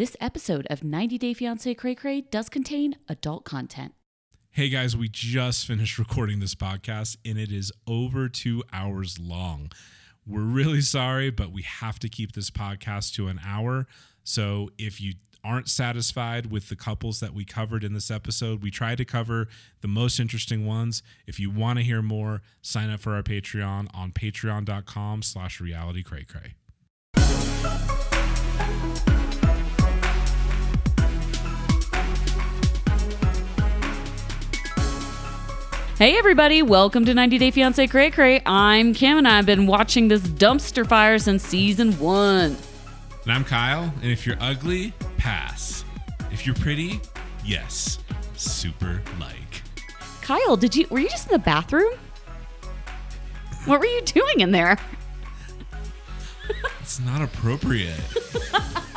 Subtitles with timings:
[0.00, 3.92] This episode of 90 Day Fiancé Cray Cray does contain adult content.
[4.50, 9.70] Hey guys, we just finished recording this podcast and it is over two hours long.
[10.26, 13.86] We're really sorry, but we have to keep this podcast to an hour.
[14.24, 18.70] So if you aren't satisfied with the couples that we covered in this episode, we
[18.70, 19.48] tried to cover
[19.82, 21.02] the most interesting ones.
[21.26, 26.02] If you want to hear more, sign up for our Patreon on patreon.com slash reality
[26.02, 26.54] cray cray.
[36.00, 38.40] Hey everybody, welcome to 90 Day Fiancé Cray Cray.
[38.46, 42.56] I'm Kim and I've been watching this dumpster fire since season one.
[43.24, 45.84] And I'm Kyle, and if you're ugly, pass.
[46.32, 47.02] If you're pretty,
[47.44, 47.98] yes,
[48.34, 49.62] super like.
[50.22, 51.92] Kyle, did you were you just in the bathroom?
[53.66, 54.78] What were you doing in there?
[56.80, 58.00] It's not appropriate.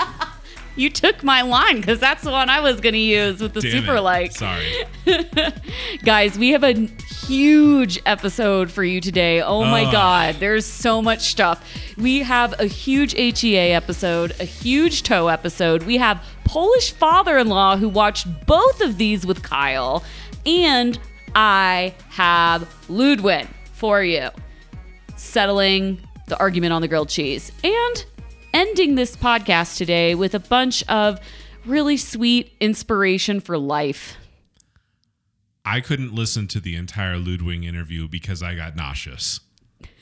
[0.75, 3.61] You took my line because that's the one I was going to use with the
[3.61, 4.01] Damn super it.
[4.01, 4.31] like.
[4.31, 4.83] Sorry.
[6.03, 9.41] Guys, we have a huge episode for you today.
[9.41, 11.63] Oh my God, there's so much stuff.
[11.97, 15.83] We have a huge HEA episode, a huge toe episode.
[15.83, 20.03] We have Polish father in law who watched both of these with Kyle.
[20.45, 20.99] And
[21.35, 24.29] I have Ludwing for you,
[25.15, 27.51] settling the argument on the grilled cheese.
[27.63, 28.05] And
[28.53, 31.19] ending this podcast today with a bunch of
[31.65, 34.15] really sweet inspiration for life.
[35.65, 39.39] I couldn't listen to the entire Ludwing interview because I got nauseous.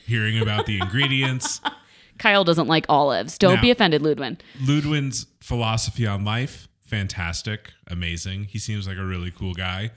[0.06, 1.60] Hearing about the ingredients,
[2.18, 3.38] Kyle doesn't like olives.
[3.38, 3.60] Don't No.
[3.62, 4.38] be offended, Ludwing.
[4.60, 8.44] Ludwing's philosophy on life, fantastic, amazing.
[8.44, 9.92] He seems like a really cool guy.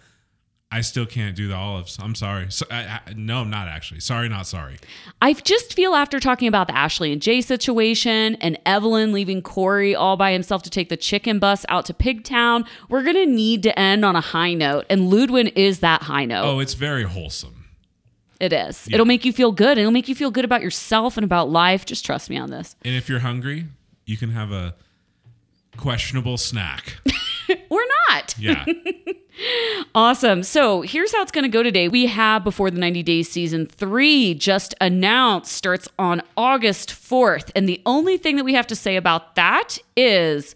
[0.76, 1.98] I still can't do the olives.
[2.02, 2.48] I'm sorry.
[2.50, 4.02] So, I, I, no, I'm not actually.
[4.02, 4.76] Sorry, not sorry.
[5.22, 9.96] I just feel after talking about the Ashley and Jay situation and Evelin leaving Corey
[9.96, 13.64] all by himself to take the chicken bus out to Pigtown, we're going to need
[13.64, 14.86] to end on a high note.
[14.90, 16.44] And Ludwing is that high note.
[16.44, 17.64] Oh, it's very wholesome.
[18.42, 18.86] It is.
[18.92, 19.78] It'll make you feel good.
[19.78, 21.86] It'll make you feel good about yourself and about life.
[21.86, 22.76] Just trust me on this.
[22.84, 23.68] And if you're hungry,
[24.06, 24.76] you can have a
[25.78, 26.98] questionable snack.
[28.16, 28.36] Not.
[28.38, 28.66] Yeah.
[29.94, 30.44] Awesome.
[30.44, 31.88] So here's how it's going to go today.
[31.90, 37.52] We have Before the 90 Days season three just announced, starts on August 4th.
[37.56, 40.56] And the only thing that we have to say about that is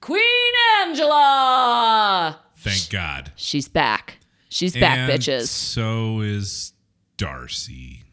[0.00, 0.22] Queen
[0.82, 2.38] Angela.
[2.56, 3.32] Thank God.
[3.36, 4.18] She's back.
[4.48, 5.48] She's back, bitches.
[5.48, 6.72] So is
[7.16, 8.04] Darcy.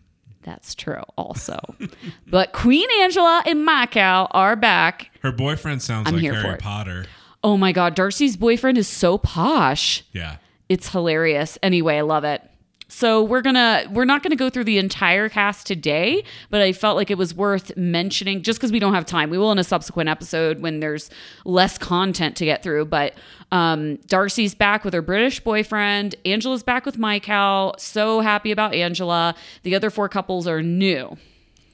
[0.44, 1.59] That's true, also.
[2.28, 5.12] but Queen Angela and Michael are back.
[5.22, 6.57] Her boyfriend sounds I'm like Harry.
[6.57, 7.06] Potter.
[7.47, 10.03] Oh my God, Darcy's boyfriend is so posh.
[10.12, 10.35] Yeah.
[10.68, 11.58] It's hilarious.
[11.63, 12.41] Anyway, I love it.
[12.90, 16.97] So we're gonna we're not gonna go through the entire cast today, but I felt
[16.97, 19.30] like it was worth mentioning just because we don't have time.
[19.30, 21.09] We will in a subsequent episode when there's
[21.46, 22.84] less content to get through.
[22.84, 23.13] But
[23.53, 26.16] um, Darcy's back with her British boyfriend.
[26.25, 27.75] Angela's back with Michael.
[27.78, 29.36] So happy about Angela.
[29.63, 31.16] The other four couples are new.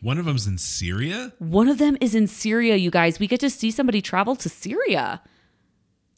[0.01, 1.33] One of them's in Syria?
[1.39, 3.17] One of them is in Syria, you guys.
[3.17, 5.19] We get to see somebody travel to Syria.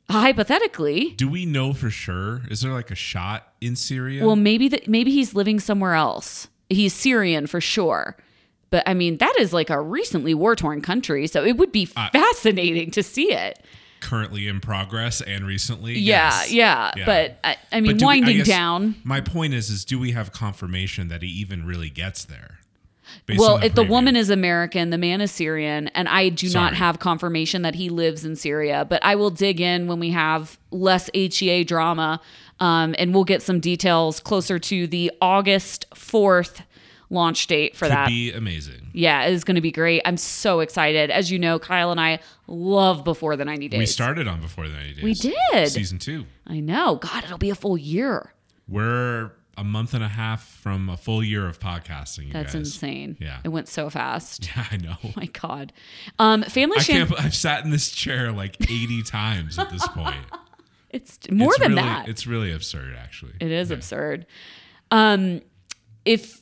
[0.09, 1.11] Hypothetically.
[1.17, 2.41] Do we know for sure?
[2.49, 4.25] Is there like a shot in Syria?
[4.25, 6.47] Well, maybe that maybe he's living somewhere else.
[6.69, 8.15] He's Syrian for sure.
[8.69, 11.87] But I mean, that is like a recently war torn country, so it would be
[11.95, 13.63] Uh, fascinating to see it.
[14.01, 15.93] Currently in progress and recently?
[15.97, 16.51] Yeah, yes.
[16.51, 17.05] yeah, Yeah.
[17.05, 18.95] But I, I mean, But do we- I winding down.
[19.03, 22.59] My point is, is do we have confirmation that he even really gets there?
[23.37, 26.99] Well, if the woman is American, the man is Syrian, and I do not have
[26.99, 28.85] confirmation that he lives in Syria.
[28.87, 32.21] But I will dig in when we have less HEA drama,
[32.59, 36.61] um, and we'll get some details closer to the August fourth
[37.09, 38.07] launch date for could that.
[38.07, 38.89] be amazing.
[38.93, 40.01] Yeah, it is going to be great.
[40.05, 41.11] I'm so excited.
[41.11, 43.77] As you know, Kyle and I love Before the 90 Days.
[43.77, 45.03] We started on before the 90 days.
[45.03, 45.69] We did.
[45.69, 46.25] Season two.
[46.47, 46.95] I know.
[46.95, 48.33] God, it'll be a full year.
[48.67, 52.27] We're a month and a half from a full year of podcasting.
[52.27, 52.55] You That's guys.
[52.55, 53.17] insane.
[53.19, 53.39] Yeah.
[53.43, 54.49] It went so fast.
[54.55, 54.95] Yeah, I know.
[55.03, 55.71] Oh my God.
[56.19, 57.19] Um, Family I Sham- can't.
[57.21, 60.25] I've sat in this chair like 80 times at this point.
[60.89, 62.07] It's more It's than really, that.
[62.07, 63.33] It's really absurd, actually.
[63.39, 64.25] It is absurd.
[64.91, 65.41] Um,
[66.05, 66.41] if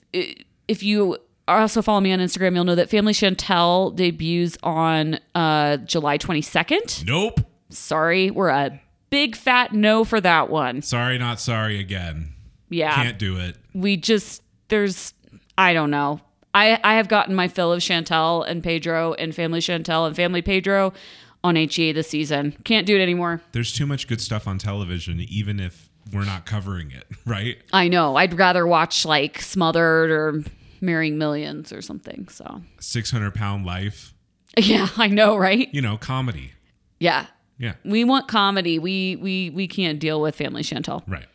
[0.68, 1.18] if you
[1.48, 7.06] also follow me on Instagram, you'll know that Family Chantel debuts on uh, July 22nd.
[7.06, 7.40] Nope.
[7.70, 8.80] Sorry, we're a
[9.10, 10.82] big fat no for that one.
[10.82, 12.33] Sorry, not sorry again.
[12.74, 13.56] Yeah, Can't do it.
[13.74, 15.14] we just there's
[15.58, 16.20] I don't know.
[16.54, 20.42] I I have gotten my fill of Chantel and Pedro and Family Chantel and Family
[20.42, 20.94] Pedro
[21.44, 22.56] on HEA this season.
[22.64, 23.42] Can't do it anymore.
[23.52, 27.58] There's too much good stuff on television, even if we're not covering it, right?
[27.74, 28.16] I know.
[28.16, 30.44] I'd rather watch like Smothered or
[30.82, 32.28] Marrying Millions or something.
[32.30, 34.14] So 600 pound life,
[34.58, 35.68] yeah, I know, right?
[35.74, 36.54] you know, comedy.
[37.00, 37.28] Yeah.
[37.58, 37.74] Yeah.
[37.86, 38.80] We want comedy.
[38.80, 41.04] We we we can't deal with Family Chantel.
[41.08, 41.26] Right.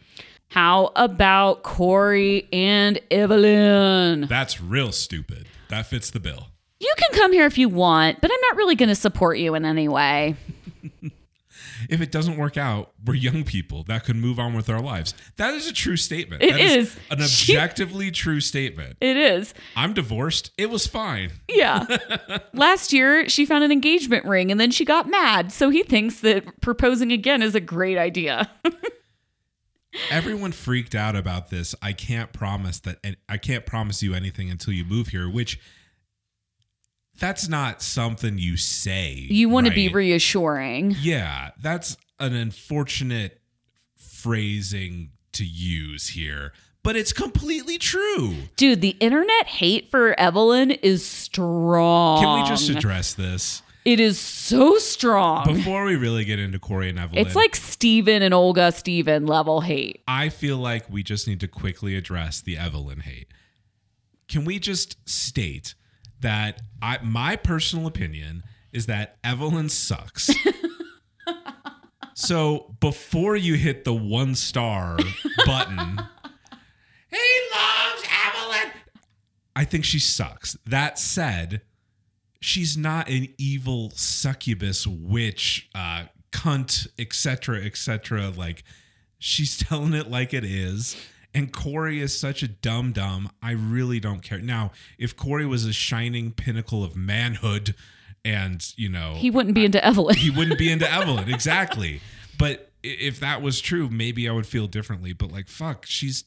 [0.51, 4.29] How about Corey and Evelin?
[4.29, 5.47] That's real stupid.
[5.69, 6.49] That fits the bill.
[6.81, 9.55] You can come here if you want, but I'm not really going to support you
[9.55, 10.37] in any way.
[11.89, 15.15] If it doesn't work out, we're young people that could move on with our lives.
[15.37, 16.43] That is a true statement.
[16.43, 16.97] It That is.
[17.09, 18.97] an She- objectively true statement.
[19.01, 19.55] It is.
[19.77, 20.51] I'm divorced.
[20.59, 21.31] It was fine.
[21.49, 21.87] Yeah.
[22.53, 25.53] Last year, she found an engagement ring and then she got mad.
[25.53, 28.51] So he thinks that proposing again is a great idea.
[30.11, 31.75] Everyone freaked out about this.
[31.83, 35.59] I can't promise that and I can't promise you anything until you move here, which
[37.19, 39.13] that's not something you say.
[39.13, 40.97] You want to be reassuring.
[41.01, 43.41] Yeah, that's an unfortunate
[43.97, 46.53] phrasing to use here,
[46.83, 48.35] but it's completely true.
[48.57, 52.23] Dude, the internet hate for Evelin is strong.
[52.23, 55.47] Can we just address this It is so strong.
[55.47, 57.17] before we really get into Corey and Evelin?
[57.25, 60.03] It's like Steven and Olga Steven level hate.
[60.07, 63.29] I feel like we just need to quickly address the Evelin hate.
[64.29, 65.75] Can we just state
[66.21, 68.43] that I my personal opinion
[68.75, 70.29] is that Evelin sucks.
[72.15, 74.99] so before you hit the one star
[75.47, 75.79] button,
[77.09, 78.71] he loves Evelin.
[79.57, 80.59] I think she sucks.
[80.67, 81.63] That said,
[82.41, 88.63] she's not an evil succubus witch uh cunt etc etc like
[89.19, 90.97] she's telling it like it is.
[91.35, 93.31] And corey is such a dumb dumb.
[93.43, 94.41] I really don't care.
[94.41, 97.75] Now if corey was a shining pinnacle of manhood
[98.25, 100.15] and you know He wouldn't be into Evelin.
[100.17, 101.33] he wouldn't be into evelin.
[101.33, 102.01] Exactly.
[102.39, 105.13] But if that was true maybe i would feel differently.
[105.13, 106.25] But like fuck she's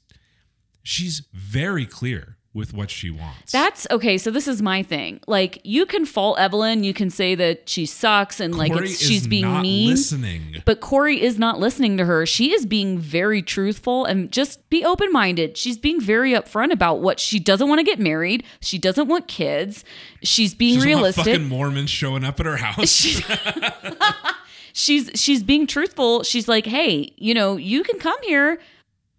[0.84, 4.18] she's very clear with what she wants That's okay.
[4.18, 5.22] So this is my thing.
[5.26, 9.02] Like you can fault Evelin, you can say that she sucks and like Corey it's,
[9.02, 9.90] is she's being not mean.
[9.90, 12.26] listening But Corey is not listening to her.
[12.26, 15.56] She is being very truthful and just be open minded.
[15.58, 18.44] She's being very upfront about what she doesn't want to get married.
[18.60, 19.86] She doesn't want kids.
[20.24, 21.26] She's being She realistic.
[21.26, 22.90] fucking Mormons showing up at her house.
[22.92, 23.24] She-
[24.74, 26.24] she's she's being truthful.
[26.24, 28.60] She's like, hey, you know, you can come here.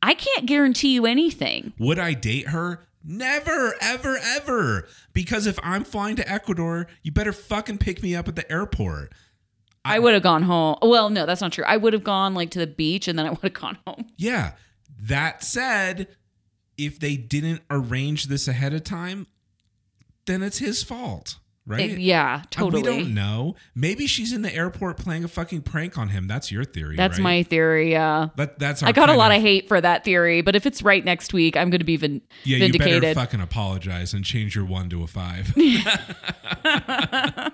[0.02, 1.72] I can't guarantee you anything.
[1.78, 2.86] Would I date her?
[3.04, 4.88] Never, ever, ever.
[5.12, 9.12] Because if I'm flying to Ecuador, you better fucking pick me up at the airport.
[9.84, 10.76] I would have gone home.
[10.80, 11.64] Well, no, that's not true.
[11.64, 14.06] I would have gone like to the beach and then I would have gone home.
[14.16, 14.52] Yeah.
[15.00, 16.08] That said,
[16.78, 19.26] if they didn't arrange this ahead of time,
[20.26, 21.90] then it's his fault, right?
[21.92, 22.82] It- yeah, totally.
[22.82, 23.56] We don't know.
[23.74, 26.26] Maybe she's in the airport playing a fucking prank on him.
[26.26, 26.96] That's your theory.
[26.96, 27.22] That's right?
[27.22, 27.92] my theory.
[27.92, 28.28] Yeah.
[28.36, 31.04] That, that's I got a lot of hate for that theory, but if it's right
[31.04, 33.14] next week, I'm going to be vin- Yeah, you better vindicated.
[33.14, 35.52] fucking apologize and change your one to a five.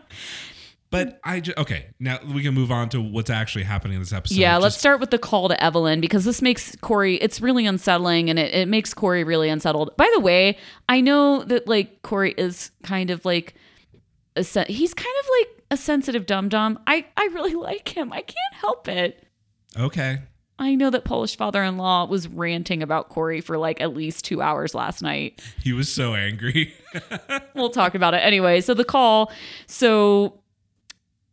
[0.91, 1.89] but I just okay.
[2.01, 4.37] Now we can move on to what's actually happening in this episode.
[4.39, 8.31] yeah, let's start with the call to Evelin because this makes Corey, it's really unsettling
[8.31, 9.97] and it, it makes Corey really unsettled.
[9.97, 10.57] By the way,
[10.89, 13.55] I know that like Corey is kind of like,
[14.39, 16.79] a sen- he's kind of like a sensitive dum dum.
[16.87, 18.13] I, I really like him.
[18.13, 19.25] I can't help it.
[19.79, 20.21] Okay.
[20.61, 24.25] I know that Polish father in law was ranting about Corey for like at least
[24.25, 25.41] two hours last night.
[25.63, 26.75] He was so angry.
[27.55, 28.61] we'll talk about it anyway.
[28.61, 29.31] So the call,
[29.67, 30.41] so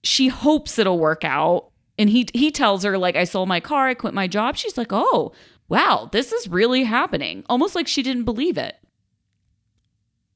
[0.03, 1.71] she hopes it'll work out.
[1.97, 4.57] And he he tells her, like, I sold my car, I quit my job.
[4.57, 5.31] She's like, Oh,
[5.69, 7.43] wow, this is really happening.
[7.49, 8.75] Almost like she didn't believe it.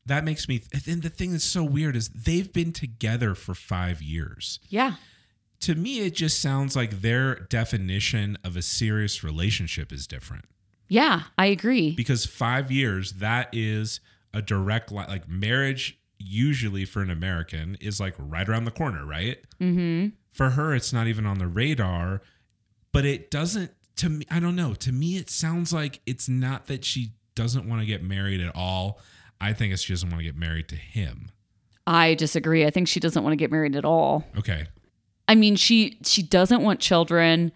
[0.09, 0.61] That makes me.
[0.87, 4.59] And the thing that's so weird is they've been together for five years.
[4.67, 4.95] Yeah.
[5.61, 10.45] To me, it just sounds like their definition of a serious relationship is different.
[10.87, 11.91] Yeah, I agree.
[11.95, 13.99] because five years that is
[14.33, 19.05] a direct li- like marriage usually for an american is like right around the corner
[19.05, 20.09] right mm-hmm.
[20.29, 22.21] for her it's not even on the radar
[22.91, 26.67] but it doesn't to me i don't know to me it sounds like it's not
[26.67, 28.99] that she doesn't want to get married at all
[29.41, 31.31] i think it's she doesn't want to get married to him
[31.88, 32.67] I disagree.
[32.67, 34.24] I think she doesn't want to get married at all.
[34.38, 34.67] okay
[35.27, 37.51] I mean, she she doesn't want children.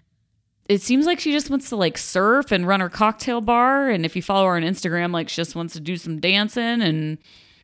[0.70, 3.90] It seems like she just wants to like surf and run her cocktail bar.
[3.90, 6.82] And if you follow her on Instagram, like she just wants to do some dancing
[6.82, 7.18] and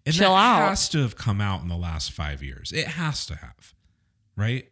[0.05, 0.69] and chill out.
[0.69, 3.73] has to have come out in the last five years it has to have
[4.35, 4.69] right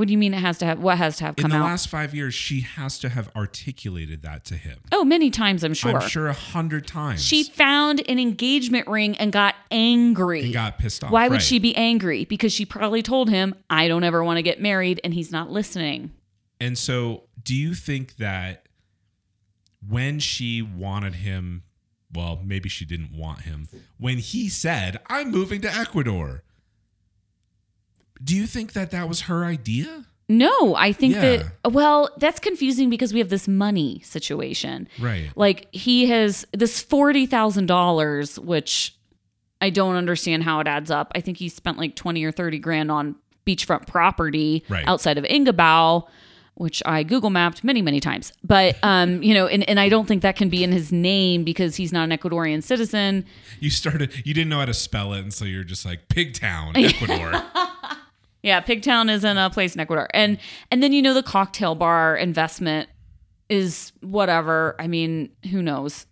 [0.00, 0.78] What do you mean it has to have?
[0.78, 1.54] What has to have come out?
[1.56, 1.68] in the out?
[1.68, 5.74] last five years she has to have articulated that to him oh, many times, I'm
[5.74, 5.98] sure.
[5.98, 10.44] i'm sure a hundred times She found an engagement ring and got angry.
[10.44, 11.10] and got pissed off.
[11.10, 11.42] Why would right.
[11.42, 12.24] she be angry?
[12.24, 15.50] Because she probably told him, I don't ever want to get married, and he's not
[15.50, 16.12] listening.
[16.58, 18.68] And so, do you think that
[19.86, 21.64] when she wanted him,
[22.10, 26.42] well, maybe she didn't want him, when he said, I'm moving to Ecuador,
[28.22, 30.04] do you think that that was her idea?
[30.28, 31.42] No, I think Yeah.
[31.64, 34.88] that well, that's confusing because we have this money situation.
[35.00, 35.30] Right.
[35.34, 38.94] Like he has this forty thousand dollars, which
[39.60, 41.10] I don't understand how it adds up.
[41.16, 44.86] I think he spent like twenty or thirty grand on beachfront property Right.
[44.86, 46.06] outside of Engabao,
[46.54, 48.32] which I Google mapped many, many times.
[48.44, 51.42] But um, you know, and, and I don't think that can be in his name
[51.42, 53.24] because he's not an Ecuadorian citizen.
[53.58, 54.12] You started.
[54.24, 57.42] You didn't know how to spell it, and so you're just like Pigtown, Ecuador.
[58.42, 60.08] Yeah, Pigtown is in a place in Ecuador.
[60.14, 60.38] And
[60.70, 62.88] and then you know the cocktail bar investment
[63.48, 64.76] is whatever.
[64.78, 66.06] I mean, who knows?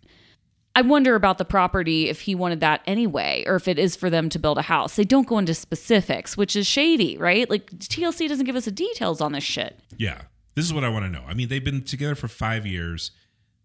[0.75, 4.09] I wonder about the property if he wanted that anyway, or if it is for
[4.09, 4.95] them to build a house.
[4.95, 7.49] They don't go into specifics, which is shady, right?
[7.49, 9.79] Like TLC doesn't give us the details on this shit.
[9.97, 10.21] yeah.
[10.55, 11.23] This is what I want to know.
[11.25, 13.11] I mean, they've been together for five years.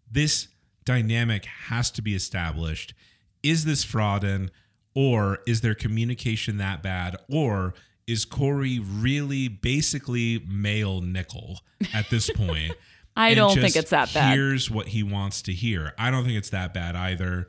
[0.09, 0.47] This
[0.85, 2.95] dynamic has to be established.
[3.43, 4.51] Is this frauding,
[4.95, 7.75] or is their communication that bad, or
[8.07, 11.61] is Corey really basically male Nicole
[11.93, 12.73] at this point?
[13.17, 14.35] I don't think it's that bad.
[14.37, 15.95] Here's what he wants to hear.
[15.97, 17.49] I don't think it's that bad either.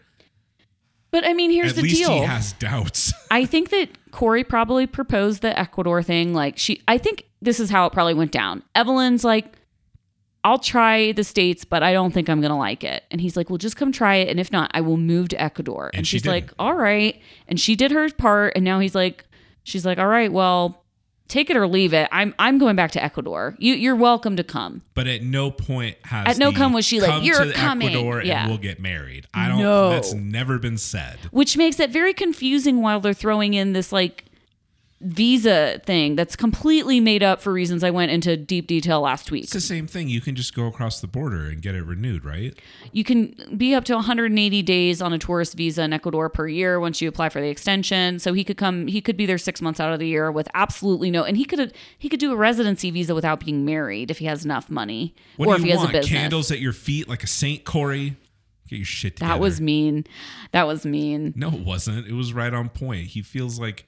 [1.11, 2.11] But I mean, here's At the least deal.
[2.11, 3.13] he has doubts.
[3.31, 6.33] I think that Corey probably proposed the Ecuador thing.
[6.33, 8.63] Like she, I think this is how it probably went down.
[8.75, 9.57] Evelin's like,
[10.43, 13.03] I'll try the states, but I don't think I'm gonna like it.
[13.09, 15.41] And he's like, Well, just come try it, and if not, I will move to
[15.41, 15.87] Ecuador.
[15.87, 16.51] And, And she she's like.
[16.59, 17.19] All right.
[17.47, 19.25] And she did her part, and now he's like,
[19.65, 20.85] She's like, All right, well,
[21.27, 22.07] take it or leave it.
[22.11, 23.55] I'm I'm going back to Ecuador.
[23.59, 24.83] You you're welcome to come.
[24.93, 28.21] But at no point has At no come was she like, "You're to coming." Ecuador
[28.23, 28.41] Yeah.
[28.43, 29.25] and we'll get married.
[29.33, 29.57] I don't.
[29.59, 29.89] No.
[29.89, 31.17] That's never been said.
[31.31, 34.25] Which makes it very confusing while they're throwing in this like
[35.01, 39.43] visa thing that's completely made up for reasons I went into deep detail last week.
[39.43, 40.07] It's the same thing.
[40.07, 42.57] You can just go across the border and get it renewed, right?
[42.93, 46.79] You can be up to 180 days on a tourist visa in Ecuador per year
[46.79, 48.19] once you apply for the extension.
[48.19, 50.47] So he could come, he could be there six months out of the year with
[50.53, 54.19] absolutely no, and he could he could do a residency visa without being married if
[54.19, 55.89] he has enough money What or do if you he has want?
[55.89, 56.17] a business.
[56.19, 58.15] Candles at your feet like a Saint Corey?
[58.69, 59.33] Get your shit together.
[59.33, 60.05] That was mean.
[60.51, 61.33] That was mean.
[61.35, 62.07] no, it wasn't.
[62.07, 63.07] It was right on point.
[63.07, 63.85] He feels like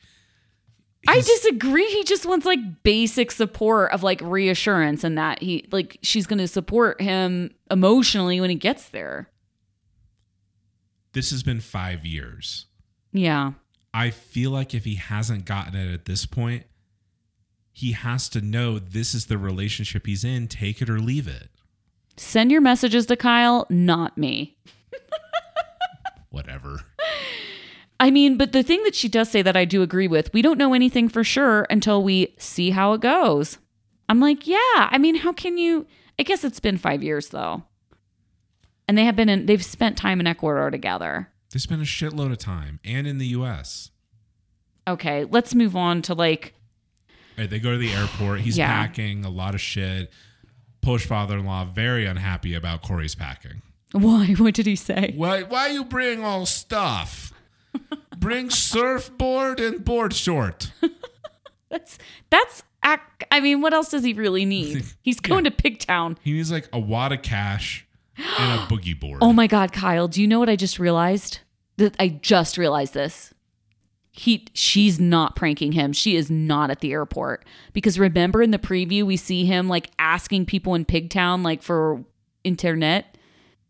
[1.08, 1.86] I disagree.
[1.88, 6.40] He just wants like basic support of like reassurance and that he like she's going
[6.40, 9.30] to support him emotionally when he gets there.
[11.14, 12.66] this has been five years.
[13.14, 13.54] Yeah.
[13.94, 16.66] I feel like if he hasn't gotten it at this point,
[17.72, 20.48] he has to know this is the relationship he's in.
[20.48, 21.50] Take it or leave it.
[22.18, 24.58] Send your messages to Kyle, not me.
[26.30, 26.82] Whatever.
[28.00, 30.42] I mean, but the thing that she does say that I do agree with, we
[30.44, 33.58] don't know anything for sure until we see how it goes.
[34.08, 34.58] I'm like, yeah.
[34.76, 35.88] I mean, how can you?
[36.20, 37.64] I guess it's been five years though,
[38.88, 39.46] and they have been in.
[39.48, 41.30] They've spent time in Ecuador together.
[41.52, 43.90] They spent a shitload of time and in the US.
[44.88, 46.54] Okay, let's move on to like
[47.38, 48.42] Right, they go to the airport.
[48.42, 48.68] He's Yeah.
[48.68, 50.12] packing a lot of shit.
[50.82, 53.62] Polish father-in-law very unhappy about Corey's packing.
[53.92, 54.34] why?
[54.38, 55.14] What did he say?
[55.16, 55.44] Why?
[55.44, 57.34] Why you bring all stuff?
[58.18, 60.72] Bring surfboard and board short.
[61.70, 61.98] That's
[62.30, 62.64] that's.
[63.32, 64.86] I mean, what else does he really need?
[65.02, 66.16] He's going to Pigtown.
[66.22, 69.20] He needs like a wad of cash and a boogie board.
[69.22, 70.08] Oh my God, Kyle!
[70.08, 71.40] Do you know what I just realized?
[71.76, 73.34] That I just realized this.
[74.12, 75.94] He, she's not pranking him.
[75.94, 79.92] She is not at the airport because remember in the preview we see him like
[80.00, 82.04] asking people in Pigtown like for
[82.44, 83.17] internet.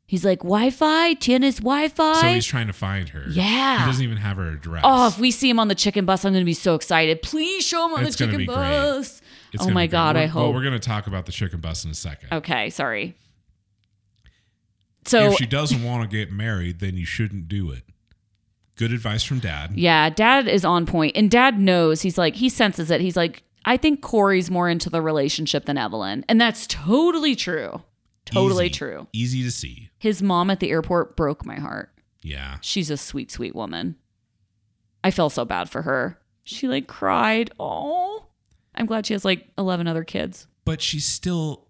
[0.08, 2.22] He's like Wi-Fi, tienes Wi-Fi.
[2.22, 3.26] so he's trying to find her.
[3.30, 3.82] Yeah.
[3.82, 4.82] He doesn't even have her address.
[4.86, 7.22] Oh, if we see him on the chicken bus, I'm going to be so excited.
[7.22, 9.22] Please show him on It's the chicken bus.
[9.52, 9.92] It's oh my be great.
[9.92, 12.30] God, I We're- Well, we're going to talk about the chicken bus in a second.
[12.32, 13.16] Okay, sorry.
[15.06, 17.84] So if she doesn't want to get married, then you shouldn't do it.
[18.78, 19.72] Good advice from dad.
[19.76, 21.18] Yeah, dad is on point.
[21.18, 22.02] And dad knows.
[22.02, 23.02] He's like, he senses it.
[23.02, 26.24] He's like, I think Corey's more into the relationship than Evelin.
[26.30, 27.82] And that's totally true.
[28.26, 28.74] Totally Easy.
[28.74, 29.08] true.
[29.14, 29.87] Easy to see.
[29.98, 31.92] His mom at the airport broke my heart.
[32.22, 32.58] Yeah.
[32.62, 33.96] She's a sweet, sweet woman.
[35.04, 36.20] I felt so bad for her.
[36.44, 37.51] She like cried.
[37.60, 38.25] Oh,
[38.75, 40.48] I'm glad she has like 11 other kids.
[40.66, 41.68] But she's still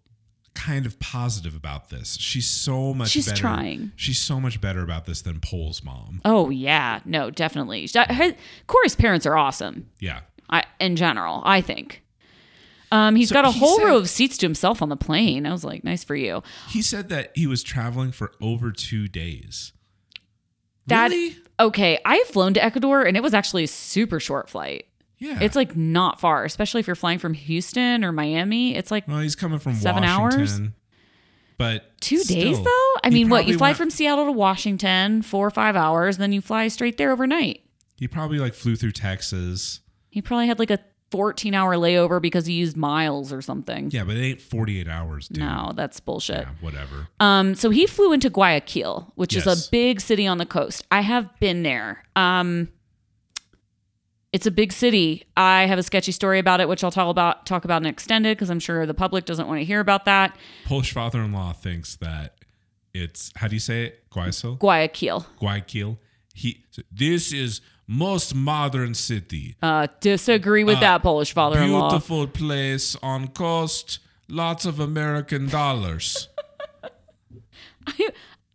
[0.55, 2.17] kind of positive about this.
[2.19, 3.39] She's so much She's better.
[3.39, 3.91] trying.
[3.95, 6.19] She's so much better about this than Paul's mom.
[6.25, 6.99] Oh, yeah.
[7.05, 7.87] No, definitely.
[7.95, 9.89] Uh, her- Corey's parents are awesome.
[9.99, 10.21] Yeah.
[10.49, 12.03] I, in general, I think.
[12.91, 14.95] Um, he's So got a he whole said- row of seats to himself on the
[14.97, 15.45] plane.
[15.45, 16.41] I was like, nice for you.
[16.69, 19.73] He said that he was traveling for over two days.
[20.87, 21.35] That Really?
[21.59, 21.99] okay.
[22.05, 24.85] I have flown to Ecuador and it was actually a super short flight.
[25.19, 25.39] Yeah.
[25.41, 28.75] It's like not far, especially if you're flying from Houston or Miami.
[28.75, 30.39] It's like well, he's coming from Seven Washington.
[30.39, 30.61] hours?
[31.57, 32.93] But two days though.
[33.03, 36.31] I mean, what you fly went- from Seattle to Washington, four or five hours, then
[36.31, 37.61] you fly straight there overnight.
[37.97, 39.79] He probably like flew through Texas.
[40.09, 40.79] He probably had like a
[41.11, 43.89] 14 hour layover because he used miles or something.
[43.91, 45.39] Yeah, but it ain't 48 hours, dude.
[45.39, 46.41] No, that's bullshit.
[46.41, 47.07] Yeah, whatever.
[47.19, 50.85] Um, so he flew into Guayaquil, which is a big city on the coast.
[50.91, 52.03] I have been there.
[52.15, 52.69] Um,
[54.33, 55.23] it's a big city.
[55.37, 58.37] I have a sketchy story about it, which I'll talk about talk about in extended
[58.37, 60.37] because I'm sure the public doesn't want to hear about that.
[60.65, 62.35] Polish father-in-law thinks that
[62.93, 64.09] it's how do you say it?
[64.09, 64.57] Guayaquil?
[64.59, 65.25] Guayaquil.
[65.39, 65.97] Guayaquil.
[66.33, 69.55] He this is most modern city.
[69.61, 71.89] Uh, disagree with that Polish father-in-law.
[71.89, 73.99] Beautiful place on coast.
[74.27, 76.27] Lots of American dollars.
[76.83, 77.93] I,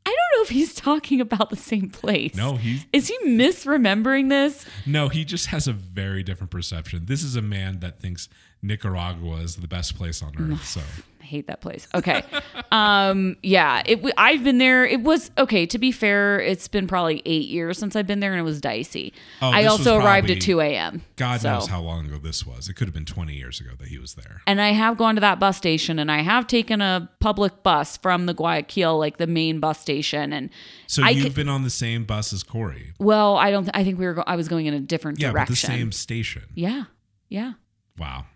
[0.05, 2.35] I don't know if he's talking about the same place.
[2.35, 4.67] No, he's Is he misremembering this?
[4.85, 7.07] no, he just has a very different perception.
[7.07, 8.29] This is a man that thinks
[8.63, 10.65] Nicaragua is the best place on earth.
[10.65, 10.81] So
[11.21, 11.89] I hate that place.
[11.95, 12.23] Okay.
[12.73, 14.01] um, yeah, it.
[14.17, 14.85] I've been there.
[14.87, 15.67] It was okay.
[15.67, 18.61] To be fair, it's been probably eight years since I've been there, and it was
[18.61, 19.13] dicey.
[19.41, 21.03] Oh, I also arrived at two a.m.
[21.17, 22.69] God so- knows how long ago this was.
[22.69, 24.43] It could have been 20 years ago that he was there.
[24.47, 27.97] And I have gone to that bus station, and I have taken a public bus
[27.97, 30.33] from the Guayaquil, like the main bus station.
[30.33, 30.51] And
[30.87, 32.93] So I you've could- been on the same bus as Corey.
[33.01, 33.69] well, I don't.
[33.75, 34.15] I think we were.
[34.15, 35.53] Go- I was going in a different Yeah, direction.
[35.53, 36.43] the same station.
[36.55, 36.85] Yeah,
[37.29, 37.55] yeah.
[37.99, 38.27] Wow.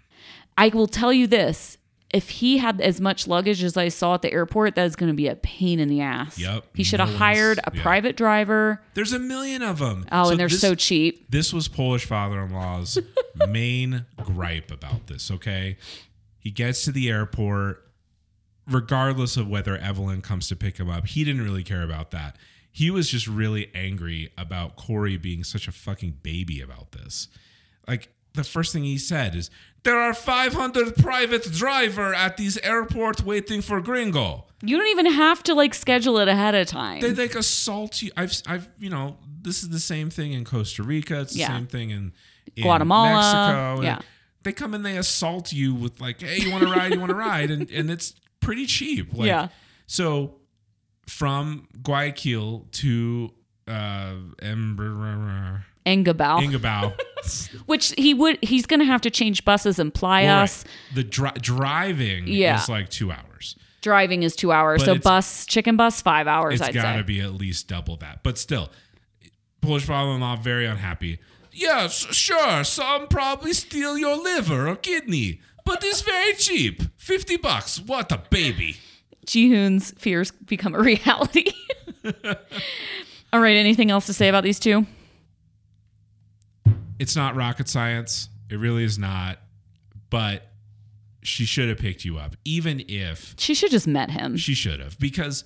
[0.57, 1.79] I will tell you this.
[2.11, 5.11] If he had as much luggage as I saw at the airport, that is going
[5.11, 6.39] to be a pain in the ass.
[6.39, 6.65] Yep.
[6.73, 7.83] He should have hired a yeah.
[7.83, 8.81] private driver.
[8.95, 10.07] There's a million of them.
[10.13, 11.29] Oh, and they're this, so cheap.
[11.31, 12.99] This was Polish father-in-law's
[13.49, 15.33] main gripe about this.
[15.33, 15.79] Okay,
[16.39, 17.85] he gets to the airport,
[18.69, 21.09] regardless of whether Evelin comes to pick him up.
[21.09, 22.37] He didn't really care about that.
[22.71, 27.27] He was just really angry about Corey being such a fucking baby about this.
[27.89, 29.51] Like the first thing he said is,
[29.87, 35.43] "There are 500 private driver at these airport waiting for Gringo." You don't even have
[35.45, 37.01] to like schedule it ahead of time.
[37.01, 38.11] they like assault you.
[38.17, 41.21] I've I've you know this is the same thing in Costa Rica.
[41.21, 41.49] It's the Yeah.
[41.57, 42.13] same thing in,
[42.57, 43.83] in Guatemala, Mexico.
[43.83, 43.99] yeah.
[44.43, 46.93] they come and they assault you with like, hey, you want to ride?
[46.95, 47.51] You want to ride?
[47.51, 49.13] And and it's pretty cheap.
[49.15, 49.49] Like, Yeah.
[49.87, 50.37] So
[51.07, 53.31] from Guayaquil to
[53.69, 56.95] uh, Ember, Engabao,
[57.67, 58.39] Which he would.
[58.43, 60.65] He's going to have to change buses and ply us.
[60.95, 62.61] the dri- driving Yeah.
[62.63, 63.57] is like two hours.
[63.83, 64.81] Driving is two hours.
[64.83, 66.61] But so it's- bus, chicken bus, five hours.
[66.61, 67.03] It's I'd got to say.
[67.03, 68.23] be at least double that.
[68.23, 68.71] But still,
[69.61, 71.19] Polish father-in-law very unhappy.
[71.53, 72.65] Yes, sure.
[72.65, 76.83] Some probably steal your liver or kidney, but it's very cheap.
[76.99, 77.81] Fifty bucks.
[77.81, 78.77] What a baby.
[79.27, 81.51] Jihoon's fears become a reality.
[83.33, 83.57] All right.
[83.57, 84.87] Anything else to say about these two?
[86.99, 88.29] It's not rocket science.
[88.51, 89.39] It really is not.
[90.11, 90.51] But
[91.23, 94.37] she should have picked you up, even if She should just met him.
[94.37, 95.45] she should have, because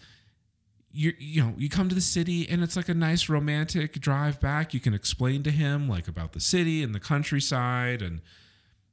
[0.92, 4.40] you you know you come to the city and it's like a nice romantic drive
[4.40, 4.74] back.
[4.74, 8.20] You can explain to him like about the city and the countryside, and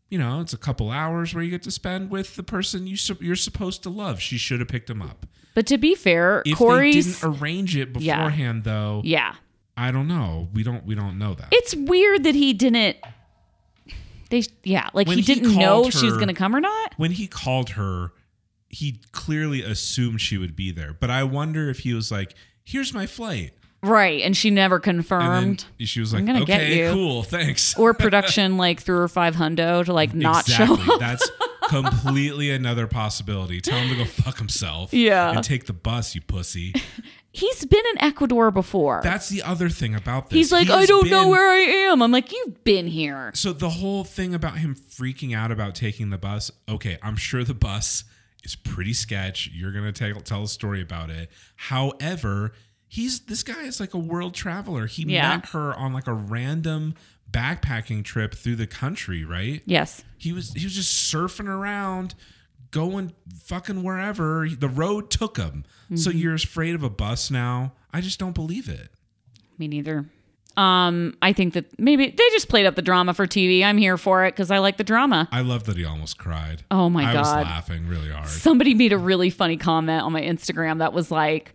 [0.10, 2.96] you know it's a couple hours where you get to spend with the person you
[2.96, 4.22] sup- you're supposed to love.
[4.22, 5.26] She should have picked him up.
[5.56, 8.16] But to be fair, they didn't arrange it Yeah.
[8.18, 9.36] beforehand, though, yeah.
[9.78, 10.50] I don't know.
[10.54, 11.50] We don't we don't know that.
[11.52, 12.98] It's weird that he didn't.
[14.30, 16.94] They yeah, like he he didn't know called she was gonna come or not.
[16.98, 18.12] when he called her,
[18.70, 20.94] he clearly assumed she would be there.
[21.00, 22.34] But I wonder if he was like,
[22.66, 25.66] "Here's my flight," Right, and she never confirmed.
[25.80, 29.08] she was like, I'm gonna get "Okay, you." cool, thanks." or production like through her
[29.08, 31.00] five hundo to like not show up.
[31.00, 31.30] That's
[31.70, 33.62] completely another possibility.
[33.62, 34.94] Tell him to go fuck himself.
[34.94, 35.32] Yeah.
[35.32, 36.74] and take the bus, you pussy.
[37.32, 39.02] He's been in Ecuador before.
[39.04, 40.38] That's the other thing about this.
[40.38, 41.60] He's like, He I has don't know been- where I
[41.92, 42.02] am.
[42.02, 43.32] I'm like, you've been here.
[43.36, 47.44] So the whole thing about him freaking out about taking the bus, okay, I'm sure
[47.44, 48.06] the bus
[48.44, 49.52] is pretty sketch.
[49.54, 51.30] You're gonna tell tell a story about it.
[51.58, 52.54] However,
[52.88, 54.86] he's this guy is like a world traveler.
[54.88, 55.36] He Yeah.
[55.38, 56.96] met her on like a random
[57.32, 59.62] backpacking trip through the country, right?
[59.66, 60.04] Yes.
[60.18, 62.16] He was he was just surfing around,
[62.72, 64.48] going fucking wherever.
[64.50, 65.64] The road took him.
[65.96, 66.20] So Mm-hmm.
[66.20, 67.74] you're afraid of a bus now?
[67.94, 68.90] I just don't believe it.
[69.58, 70.06] Me neither.
[70.58, 73.64] Um, I think that maybe they just played up the drama for TV.
[73.64, 75.30] I'm here for it because I like the drama.
[75.32, 76.64] I love that he almost cried.
[76.72, 77.46] Oh my I was God.
[77.46, 78.28] laughing really hard.
[78.28, 81.54] Somebody made a really funny comment on my Instagram that was like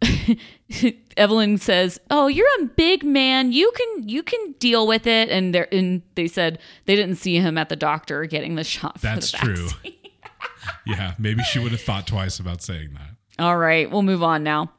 [1.16, 3.52] Evelin says, "Oh, you're a big man.
[3.52, 7.36] You can you can deal with it." And they and they said they didn't see
[7.36, 8.98] him at the doctor getting the shot.
[8.98, 9.68] For That's the true.
[10.86, 13.44] yeah, maybe she would have thought twice about saying that.
[13.44, 14.72] All right, we'll move on now.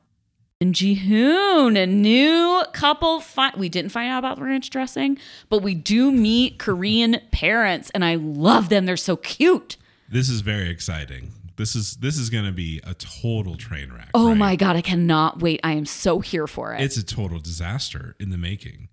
[0.59, 3.19] And Jihoon, a new couple.
[3.19, 5.17] Fi- we didn't find out about the ranch dressing,
[5.49, 8.85] but we do meet Korean parents, and I love them.
[8.85, 9.77] They're so cute.
[10.07, 11.31] This is very exciting.
[11.61, 14.09] This is this is going to be a total train wreck.
[14.15, 14.37] Oh right?
[14.37, 15.59] my god, I cannot wait.
[15.63, 16.81] I am so here for it.
[16.81, 18.89] It's a total disaster in the making.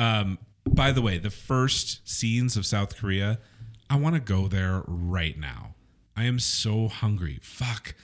[0.00, 3.38] Um, By the way, the first scenes of South Korea,
[3.88, 5.76] I want to go there right now.
[6.16, 7.38] I am so hungry.
[7.40, 7.94] Fuck.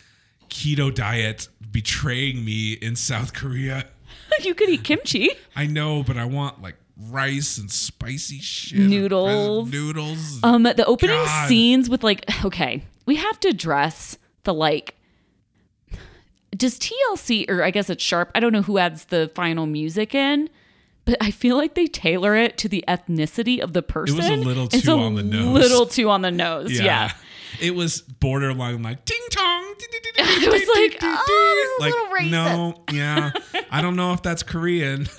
[0.49, 3.87] Keto diet betraying me in South Korea.
[4.43, 5.31] you could eat kimchi.
[5.57, 8.79] I know, but I want like rice and spicy shit.
[8.79, 9.73] Noodles.
[9.73, 10.39] Noodles.
[10.45, 11.49] Um, the opening God.
[11.49, 14.95] scenes with like, okay, we have to address the like.
[16.51, 18.31] Does TLC or I guess it's Sharp?
[18.35, 20.51] I don't know who adds the final music in,
[21.07, 24.17] but I feel like they tailor it to the ethnicity of the person.
[24.17, 25.47] It was a little too on the nose.
[25.47, 26.79] Little too on the nose.
[26.79, 27.13] Yeah.
[27.61, 29.75] It was borderline like ding tong.
[30.21, 32.31] It was like, oh, a like little racist.
[32.31, 33.31] no, yeah.
[33.71, 35.09] I don't know if that's Korean.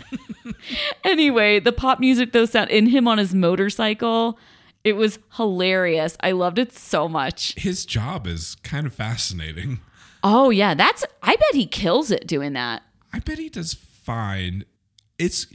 [1.03, 4.37] Anyway, the pop music though sound in him on his motorcycle.
[4.83, 6.15] It was hilarious.
[6.21, 7.53] I loved it so much.
[7.55, 9.79] His job is kind of fascinating.
[10.23, 12.83] Oh yeah, that's I bet he kills it doing that.
[13.13, 14.63] I bet he does fine.
[15.17, 15.47] It's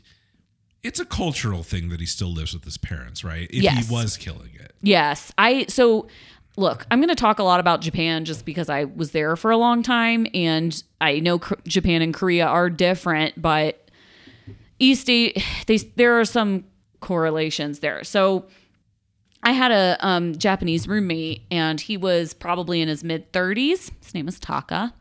[0.83, 3.49] it's a cultural thing that he still lives with his parents, right?
[3.51, 3.87] If Yes.
[3.89, 4.73] he was killing it.
[4.83, 5.33] Yes.
[5.39, 6.09] I so
[6.57, 9.51] look, I'm going to talk a lot about Japan just because I was there for
[9.51, 13.91] a long time and I know Japan and Korea are different, but
[14.79, 15.33] East they
[15.97, 16.65] there are some
[17.01, 18.05] correlations there.
[18.05, 18.47] So
[19.45, 23.91] I had a um, Japanese roommate and he was probably in his mid 30s.
[24.03, 24.95] His name was Taka.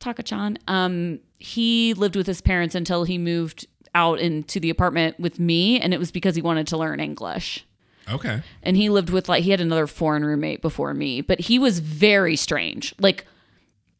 [0.00, 0.58] Taka-chan.
[0.68, 5.80] Um, he lived with his parents until he moved out into the apartment with me,
[5.80, 7.66] and it was because he wanted to learn English
[8.08, 8.42] Okay.
[8.62, 11.80] and he lived with like he had another foreign roommate before me but he was
[11.80, 13.26] very strange like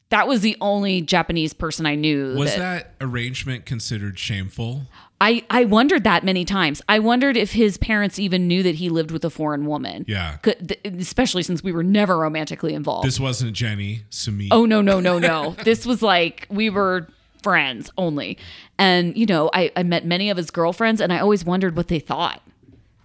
[0.09, 4.83] that was the only japanese person i knew Was that, that arrangement considered shameful?
[5.21, 8.89] i i wondered that many times i wondered if his parents even knew that he
[8.89, 10.37] lived with a foreign woman Yeah.
[10.37, 14.49] Could- th- especially since we were never romantically involved This wasn't Jenny, Sumit.
[14.51, 17.07] oh no no no no this was like we were
[17.43, 18.37] friends only
[18.77, 21.87] and you know I, I met many of his girlfriends and i always wondered what
[21.87, 22.41] they thought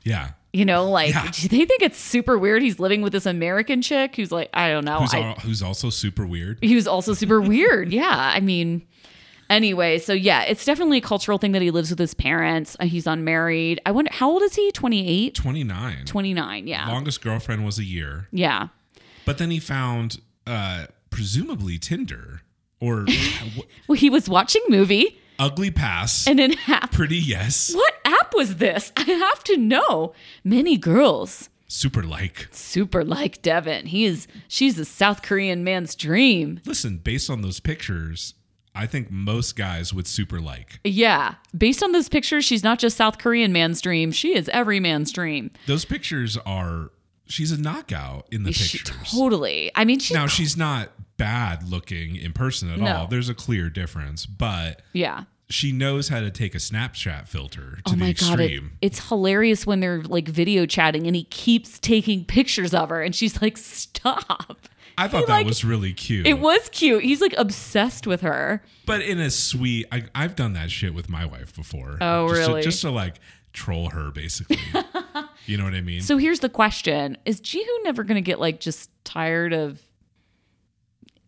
[0.05, 0.31] Yeah.
[0.55, 1.31] You know like Yeah.
[1.33, 4.71] do they think it's super weird he's living with this american chick who's like i
[4.71, 6.59] don't know Who's, I, al- who's also super weird.
[6.63, 7.93] he was also super weird.
[7.93, 8.33] Yeah.
[8.35, 8.87] I mean,
[9.51, 12.77] anyway, so yeah, it's definitely a cultural thing that he lives with his parents.
[12.81, 13.81] Uh, He's unmarried.
[13.87, 14.71] I wonder, how old is he?
[14.73, 15.35] 28?
[15.35, 16.05] 29.
[16.07, 16.67] 29.
[16.67, 16.89] Yeah.
[16.89, 18.29] Longest girlfriend was a year.
[18.33, 18.69] Yeah.
[19.27, 22.43] But then he found uh presumably Tinder
[22.81, 23.07] or
[23.89, 26.27] Well, he was watching movie ugly pass.
[26.29, 26.93] and an app.
[26.93, 27.73] pretty yes.
[27.75, 28.93] What app was this?
[28.97, 30.13] I have to know.
[30.43, 32.49] Many girls Super like.
[32.53, 33.87] super like Deavan.
[33.87, 36.61] He is, she's a South Korean man's dream.
[36.65, 38.35] Listen, based on those pictures,
[38.75, 40.81] I think most guys would super like.
[40.85, 41.35] Yeah.
[41.57, 44.13] Based on those pictures, she's not just South Korean man's dream.
[44.13, 45.51] She is every man's dream.
[45.67, 46.91] Those pictures are
[47.27, 49.11] she's a knockout in the She, pictures.
[49.13, 49.71] totally.
[49.75, 52.87] I mean, she's now she's not bad looking in person at No.
[52.97, 53.07] all.
[53.07, 55.25] There's a clear difference, but yeah.
[55.55, 58.73] She knows how to take a Snapchat filter to Oh the my god, it, extreme.
[58.83, 63.15] it's hilarious when they're like video chatting and he keeps taking pictures of her and
[63.15, 66.27] she's like, "Stop." I thought he, that like- was really cute.
[66.27, 67.05] It was cute.
[67.05, 68.63] He's like obsessed with her.
[68.87, 71.99] but in a sweet I, I've done that shit with my wife before.
[72.01, 72.61] Oh, just really?
[72.63, 73.17] To, just to like
[73.53, 74.59] troll her basically.
[75.47, 76.01] you know what I mean?
[76.01, 79.81] So here's the question: Is Jihoon never going to get like just tired of?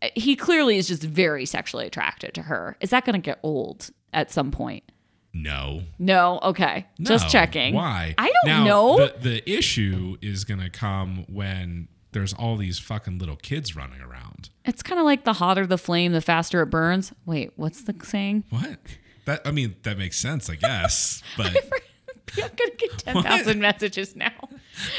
[0.03, 2.77] Eh, he clearly is just very sexually attracted to her.
[2.81, 4.85] Is that going to get old at some point?
[5.33, 5.83] no.
[5.99, 6.40] No.
[6.42, 6.87] Okay.
[7.01, 7.75] Just checking.
[7.75, 8.14] Why?
[8.16, 8.97] I don't Now, know.
[8.99, 14.01] The, the issue is going to come when there's all these fucking little kids running
[14.01, 14.49] around.
[14.64, 17.12] It's kind of like the hotter the flame, the faster it burns.
[17.27, 18.45] Wait, what's the saying?
[18.49, 18.79] What?
[19.27, 21.23] That I mean, that makes sense, I guess.
[21.37, 21.49] But
[22.42, 24.33] I'm gonna get ten thousand messages now.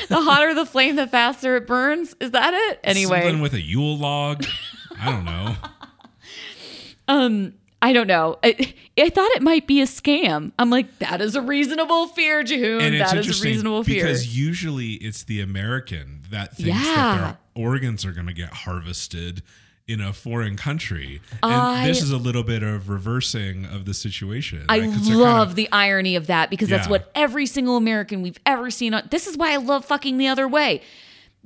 [0.07, 2.15] The hotter the flame, the faster it burns.
[2.21, 2.79] Is that it?
[2.83, 4.45] Anyway, something with a Yule log.
[4.99, 5.55] I don't know.
[7.07, 8.39] um, I don't know.
[8.43, 10.51] I, I thought it might be a scam.
[10.57, 12.39] I'm like, that is a reasonable fear.
[12.39, 14.03] And That is a reasonable fear.
[14.03, 16.95] because usually it's the American that thinks Yeah.
[16.95, 17.21] that
[17.55, 19.43] their organs are going to get harvested
[19.87, 21.21] in a foreign country.
[21.41, 24.65] And I- this is a little bit of reversing of the situation.
[24.67, 24.91] I right?
[24.91, 28.39] 'Cause love kind of- the irony of that because that's what every single American we've
[28.45, 28.93] ever seen.
[28.93, 30.81] On, this is why I love fucking the other way.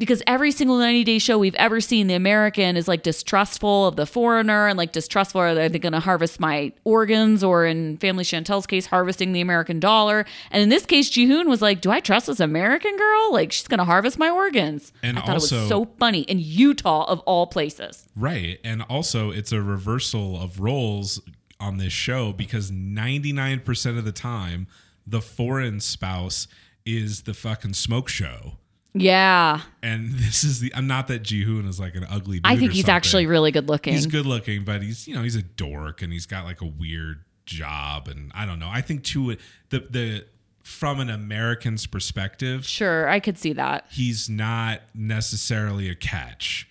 [0.02, 3.98] Because every single 90 day show we've ever seen, the American is like distrustful of
[3.98, 8.24] the foreigner and like distrustful are they going to harvest my organs or in Family
[8.24, 10.26] Chantel's case, harvesting the American dollar.
[10.50, 13.32] And in this case, Jihoon was like, Do I trust this American girl?
[13.32, 14.92] Like, she's going to harvest my organs.
[15.04, 18.10] And I thought it was so funny in Utah, of all places.
[18.16, 18.60] Right.
[18.64, 21.22] And also, it's a reversal of roles
[21.60, 24.66] on this show because 99% of the time,
[25.06, 26.48] the foreign spouse
[26.88, 28.54] is the fucking smoke show.
[28.93, 29.62] Yeah.
[29.82, 32.45] And this is the, I'm not that Jihoon is like an ugly dude.
[32.45, 32.95] I think he's something.
[32.95, 33.93] actually really good looking.
[33.93, 36.65] He's good looking, but he's, you know, he's a dork and he's got like a
[36.65, 38.08] weird job.
[38.08, 38.69] And I don't know.
[38.69, 39.38] I think too,
[39.69, 40.25] the, the,
[40.63, 43.86] from an American's perspective, Sure, I could see that.
[43.89, 46.67] he's not necessarily a catch.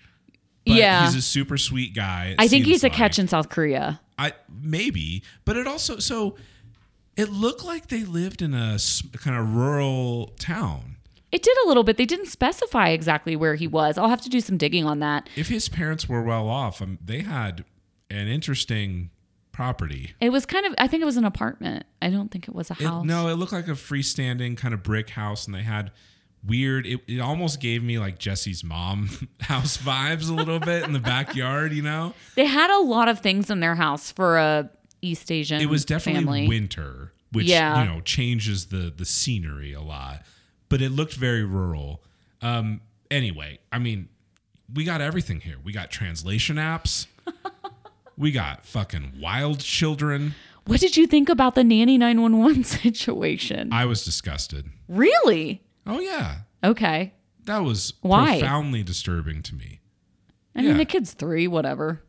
[0.66, 1.04] But Yeah.
[1.06, 2.34] he's a super sweet guy.
[2.38, 4.00] I think he's a catch in South Korea.
[4.18, 6.36] I maybe, but it also so
[7.16, 8.78] it looked like they lived in a
[9.16, 10.96] kind of rural town.
[11.32, 11.96] It did a little bit.
[11.96, 13.96] They didn't specify exactly where he was.
[13.98, 15.28] I'll have to do some digging on that.
[15.36, 17.64] If his parents were well off, um, they had
[18.10, 19.10] an interesting
[19.52, 20.14] property.
[20.20, 21.84] It was kind of, I think it was an apartment.
[22.02, 23.04] I don't think it was a It- house.
[23.04, 25.92] no, it looked like a freestanding kind of brick house, and they had
[26.44, 26.86] weird.
[26.86, 29.10] It, it almost gave me like Jesse's mom
[29.42, 31.72] house vibes a little bit in the backyard.
[31.72, 34.70] You know, They had a lot of things in their house for a
[35.02, 36.48] East Asian it was definitely family.
[36.48, 37.82] winter, which Yeah.
[37.84, 40.22] you know changes the the scenery a lot.
[40.70, 42.02] But it looked very rural.
[42.40, 42.80] Um,
[43.10, 44.08] anyway, I mean,
[44.72, 45.56] we got everything here.
[45.62, 47.06] We got translation apps.
[48.16, 50.34] we got fucking wild children.
[50.66, 53.72] What did you think about the nanny 911 situation?
[53.72, 54.66] I was disgusted.
[54.88, 55.62] really?
[55.86, 57.14] Oh yeah, Okay.
[57.46, 58.38] that was Why?
[58.38, 59.80] profoundly disturbing to me.
[60.54, 60.76] I mean, Yeah.
[60.76, 62.02] the kid's three, whatever.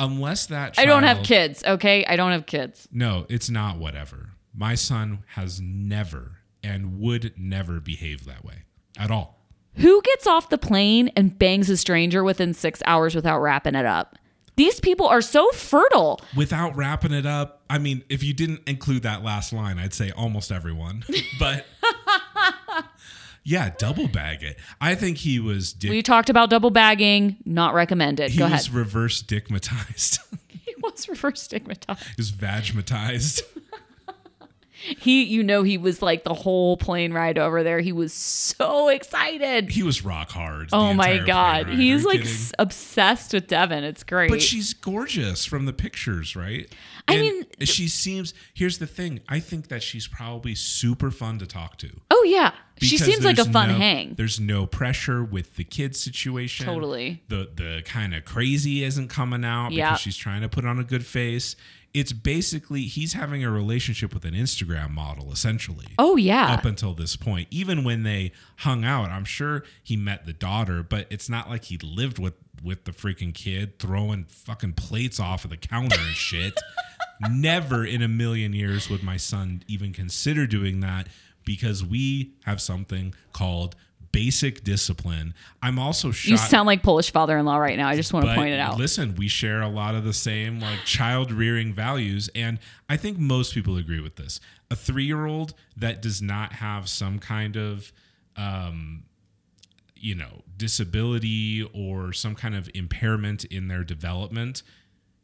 [0.00, 2.04] Unless that I don't have child- kids, okay?
[2.04, 2.86] I don't have kids.
[2.92, 4.30] No, it's not whatever.
[4.54, 6.37] My son has never
[6.68, 8.64] and would never behave that way
[8.98, 9.38] at all.
[9.76, 13.86] Who gets off the plane and bangs a stranger within six hours without wrapping it
[13.86, 14.16] up?
[14.56, 16.20] These people are so fertile.
[16.36, 20.10] Without wrapping it up, I mean, if you didn't include that last line, I'd say
[20.10, 21.04] almost everyone.
[21.38, 21.64] But
[23.44, 24.58] yeah, double bag it.
[24.80, 25.90] I think he was dick.
[25.90, 28.30] We talked about double bagging, not recommended.
[28.32, 28.74] he Go was ahead.
[28.74, 30.18] reverse dickmatized.
[30.50, 32.02] He was reverse stigmatized.
[32.02, 33.42] he was vagmatized.
[35.00, 37.80] He, you know, he was like the whole plane ride over there.
[37.80, 39.70] He was so excited.
[39.70, 40.68] He was rock hard.
[40.72, 41.68] Oh my god, plane ride.
[41.68, 43.82] Are he's like s- obsessed with Deavan.
[43.82, 44.30] It's great.
[44.30, 46.72] But she's gorgeous from the pictures, right?
[47.08, 48.34] I And mean- she seems.
[48.54, 49.20] Here's the thing.
[49.28, 51.90] I think that she's probably super fun to talk to.
[52.10, 54.14] oh yeah, she seems like a fun no- hang.
[54.16, 56.66] There's no pressure with the kids situation.
[56.66, 57.22] Totally.
[57.28, 59.88] The the kind of crazy isn't coming out Yeah.
[59.90, 61.56] because she's trying to put on a good face.
[61.98, 65.86] It's basically he's having a relationship with an Instagram model essentially.
[65.98, 70.24] Oh yeah, Up until this point, even when they hung out, I'm sure he met
[70.24, 74.74] the daughter, but it's not like he lived with with the freaking kid throwing fucking
[74.74, 76.54] plates off of the counter and shit.
[77.30, 81.08] Never in a million years would my son even consider doing that
[81.44, 83.74] because we have something called
[84.12, 85.34] basic discipline.
[85.62, 86.30] I'm also shocked.
[86.30, 87.88] you sound like Polish father-in-law right now.
[87.88, 88.78] I just want to point it out.
[88.78, 93.18] Listen, we share a lot of the same like child rearing values, and I think
[93.18, 94.40] most people agree with this.
[94.70, 97.92] A three year old that does not have some kind of,
[98.36, 99.04] um,
[99.96, 104.62] you know, disability or some kind of impairment in their development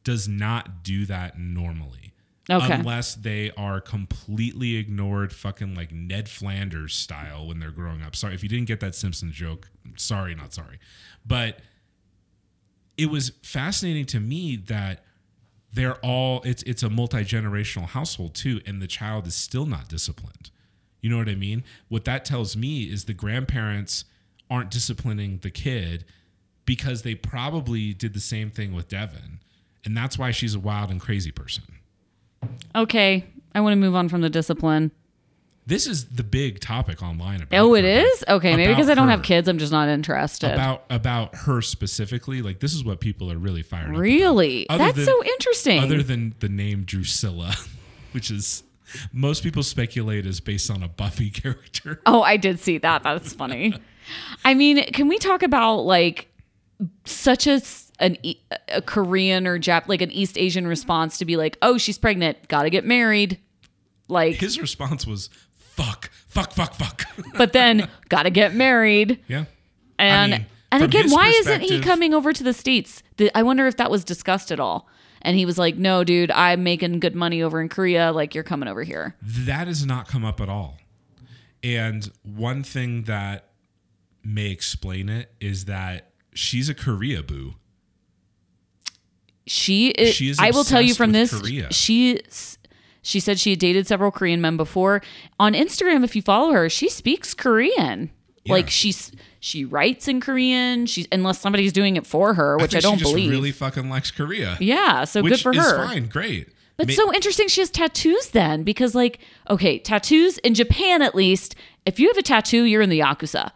[0.03, 2.14] does not do that normally.
[2.51, 2.75] Okay.
[2.75, 8.15] Unless they are completely ignored, fucking like Ned Flanders style when they're growing up.
[8.15, 9.71] Sorry if you didn't get that Simpsons joke.
[9.97, 10.79] Sorry, not sorry.
[11.25, 11.61] But
[12.97, 15.05] it was fascinating to me that
[15.73, 20.51] they're all it's it's a multi-generational household too and the child is still not disciplined
[21.01, 24.05] you know what i mean what that tells me is the grandparents
[24.49, 26.05] aren't disciplining the kid
[26.65, 29.39] because they probably did the same thing with deavan
[29.85, 31.65] and that's why she's a wild and crazy person
[32.75, 34.91] okay, I want to move on from the discipline.
[35.67, 37.89] this is the big topic online about Oh, it her.
[38.07, 38.55] is okay.
[38.57, 39.13] Maybe because I don't her.
[39.13, 40.53] have kids, I'm just not interested.
[40.53, 43.99] about about her specifically like this is what people are really fired about.
[44.01, 45.83] really, that's than- so interesting.
[45.83, 47.55] other than the name Drusilla,
[48.13, 48.63] which is
[49.13, 52.01] most people speculate is based on a Buffy character.
[52.07, 53.03] Oh, I did see that.
[53.03, 53.75] That's funny.
[54.45, 56.29] I mean, can we talk about like
[57.07, 57.61] such a
[57.99, 58.17] an
[58.69, 62.49] a Korean or Jap like an East Asian response to be like, "Oh, she's pregnant,
[62.49, 63.39] got to get married."
[64.09, 67.05] Like, His response was fuck, fuck, fuck, fuck.
[67.37, 69.21] but then got to get married.
[69.29, 69.45] yeah.
[69.99, 73.03] And mean, and again, why isn't he coming over to the states?
[73.17, 74.89] The, I wonder if that was discussed at all.
[75.23, 78.13] And he was like, "No, dude, I'm making good money over in Korea.
[78.13, 80.77] Like, you're coming over here." That has not come up at all.
[81.63, 83.49] And one thing that
[84.23, 87.55] may explain it is that she's a Korea boo.
[89.47, 90.15] She is.
[90.15, 91.39] She is I will tell you from this.
[91.39, 91.73] Korea.
[91.73, 92.21] She
[93.03, 95.03] she said she had dated several Korean men before.
[95.39, 98.11] On Instagram, if you follow her, she speaks Korean.
[98.45, 98.53] Yeah.
[98.55, 100.87] Like she's she writes in Korean.
[100.87, 103.31] She's unless somebody's doing it for her, which I, think don't she just believe.
[103.31, 104.57] really fucking likes Korea.
[104.61, 105.87] yeah, so good for is her.
[105.87, 106.49] fine, great.
[106.77, 109.19] But Ma- so interesting she has tattoos then because like
[109.51, 111.55] okay, tattoos in Japan at least,
[111.87, 113.51] if you have a tattoo, you're in the yakuza.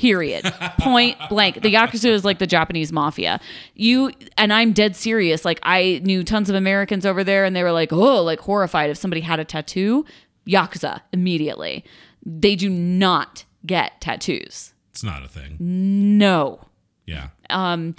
[0.00, 0.44] Period.
[0.78, 1.60] Point blank.
[1.60, 3.38] The yakuza is like the Japanese mafia.
[3.74, 5.44] You and I'm dead serious.
[5.44, 8.88] Like I knew tons of Americans over there and they were like, "Oh, like horrified
[8.88, 10.06] if somebody had a tattoo."
[10.48, 11.84] yakuza immediately.
[12.24, 14.72] They do not get tattoos.
[14.90, 15.56] It's not a thing.
[15.60, 16.60] No.
[17.04, 17.28] Yeah.
[17.50, 17.94] Um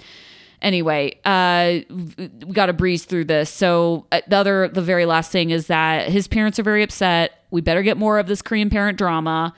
[0.61, 3.49] anyway, uh, we got to breeze through this.
[3.49, 7.45] So uh, the other, the very last thing is that his parents are very upset.
[7.51, 9.53] We better get more of this Korean parent drama.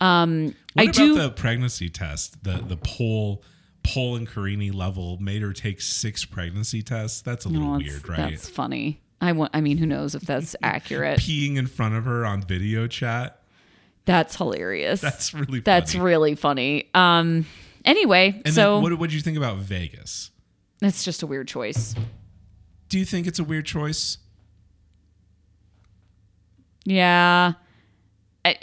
[0.00, 1.18] Um, What I about do.
[1.18, 2.42] the pregnancy test?
[2.44, 3.42] The the Paul
[3.82, 7.20] Paul and Carini level made her take six pregnancy tests.
[7.22, 8.30] That's a little Oh, that's, weird, right?
[8.30, 9.00] That's funny.
[9.20, 9.50] I want.
[9.54, 11.18] I mean, who knows if that's accurate?
[11.20, 13.42] Peeing in front of her on video chat.
[14.04, 15.00] That's hilarious.
[15.00, 16.04] That's really That's funny.
[16.04, 16.90] really funny.
[16.94, 17.46] Um.
[17.84, 20.30] Anyway, and so what did you think about Vegas?
[20.80, 21.94] That's just a weird choice.
[22.88, 24.18] Do you think it's a weird choice?
[26.84, 27.54] Yeah.
[28.44, 28.56] I,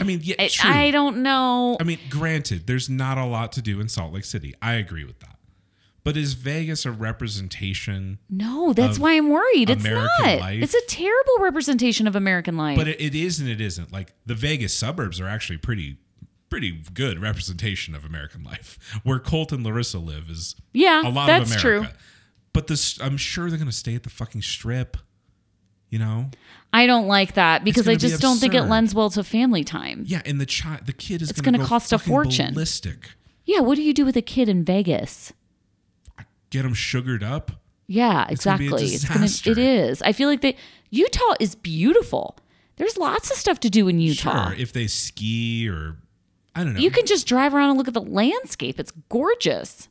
[0.00, 0.70] I mean, yeah, I, true.
[0.70, 1.76] I don't know.
[1.80, 4.54] I mean, granted, there's not a lot to do in Salt Lake City.
[4.62, 5.36] I agree with that.
[6.04, 8.18] But is Vegas a representation?
[8.30, 9.68] No, that's why I'm worried.
[9.70, 10.38] It's American not.
[10.38, 10.62] life.
[10.62, 12.78] It's a terrible representation of American life.
[12.78, 13.92] But it, it is and it isn't.
[13.92, 15.96] Like the Vegas suburbs are actually pretty
[16.48, 18.78] pretty good representation of American life.
[19.02, 21.78] Where Colt and Larissa live is Yeah, a lot that's of true.
[21.78, 21.98] America.
[22.52, 24.96] But this I'm sure they're gonna stay at the fucking strip.
[25.90, 26.30] You know?
[26.72, 29.24] I don't like that because I gonna be just don't think it lends well to
[29.24, 30.04] family time.
[30.06, 32.54] Yeah, and the child the kid is It's gonna, gonna go cost a fortune.
[32.54, 33.12] Ballistic.
[33.44, 35.32] Yeah, what do you do with a kid in Vegas?
[36.50, 37.52] Get them sugared up.
[37.86, 38.88] Yeah, It's gonna exactly.
[38.88, 40.56] It's gonna, it is I feel like they
[40.90, 42.36] Utah is beautiful.
[42.76, 44.48] There's lots of stuff to do in Utah.
[44.48, 45.96] Sure, if they ski or
[46.54, 46.80] I don't know.
[46.80, 48.80] You can just drive around and look at the landscape.
[48.80, 49.88] It's gorgeous.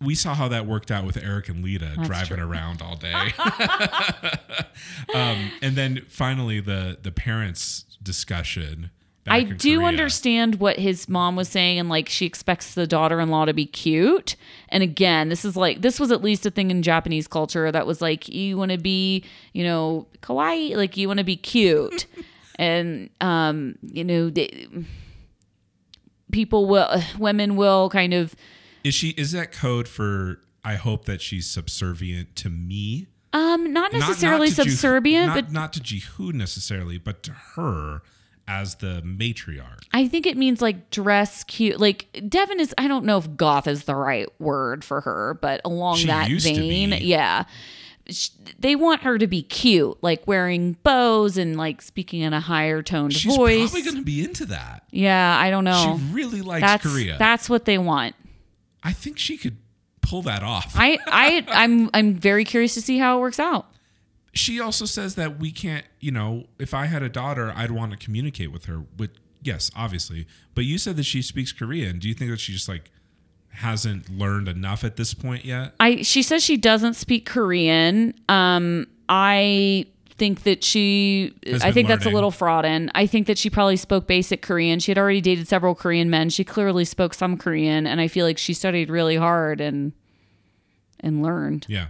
[0.00, 3.32] We saw how that worked out with Eric and Leida driving around all day.
[5.14, 8.90] um, and then finally the the parents discussion.
[9.24, 9.88] back I in do Korea.
[9.88, 14.36] understand what his mom was saying, and like she expects the daughter-in-law to be cute.
[14.68, 17.86] And again, this is like this was at least a thing in Japanese culture that
[17.86, 22.06] was like you want to be, you know, kawaii, like you want to be cute,
[22.56, 24.68] and um, you know, they,
[26.32, 28.34] people will, women will kind of
[28.86, 33.08] Is she is that code for I hope that she's subservient to me?
[33.32, 37.32] um not Not- not necessarily to subservient, not, but not to Jihoon necessarily, but to
[37.32, 38.02] her
[38.48, 39.82] as the matriarch.
[39.92, 41.80] I think it means like dress cute.
[41.80, 45.60] Like Deavan is, I don't know if goth is the right word for her, but
[45.64, 47.44] along She that vein, yeah.
[48.60, 52.80] They want her to be cute, like wearing bows and like speaking in a higher
[52.80, 53.58] toned She's voice.
[53.62, 54.84] She's probably going to be into that.
[54.92, 55.98] yeah, I don't know.
[55.98, 57.16] She really likes that's Korea.
[57.18, 58.14] that's what they want.
[58.86, 59.56] I think she could
[60.00, 60.74] pull that off.
[60.76, 63.66] I I I'm I'm very curious to see how it works out.
[64.32, 67.90] she also says that we can't, you know, if I had a daughter, I'd want
[67.92, 68.84] to communicate with her.
[68.96, 69.10] With
[69.42, 70.26] yes, obviously.
[70.54, 71.98] But you said that she speaks Korean.
[71.98, 72.90] Do you think that she just like
[73.48, 75.74] hasn't learned enough at this point yet?
[75.80, 78.14] I she says she doesn't speak Korean.
[78.28, 79.86] Um, I
[80.18, 82.90] think that she Has I think that's a little fraudin.
[82.94, 84.78] I think that she probably spoke basic Korean.
[84.80, 86.30] She had already dated several Korean men.
[86.30, 89.92] She clearly spoke some Korean, and I feel like she studied really hard and
[91.00, 91.66] and learned.
[91.68, 91.88] Yeah.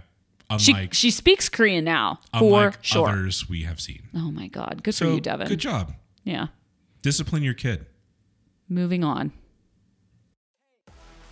[0.57, 3.09] She Unlike she speaks Korean now for sure.
[3.09, 4.03] others we have seen.
[4.15, 5.47] Oh my god, good for you, Deavan.
[5.47, 5.93] good job.
[6.23, 6.47] Yeah.
[7.01, 7.85] Discipline your kid.
[8.69, 9.31] Moving on.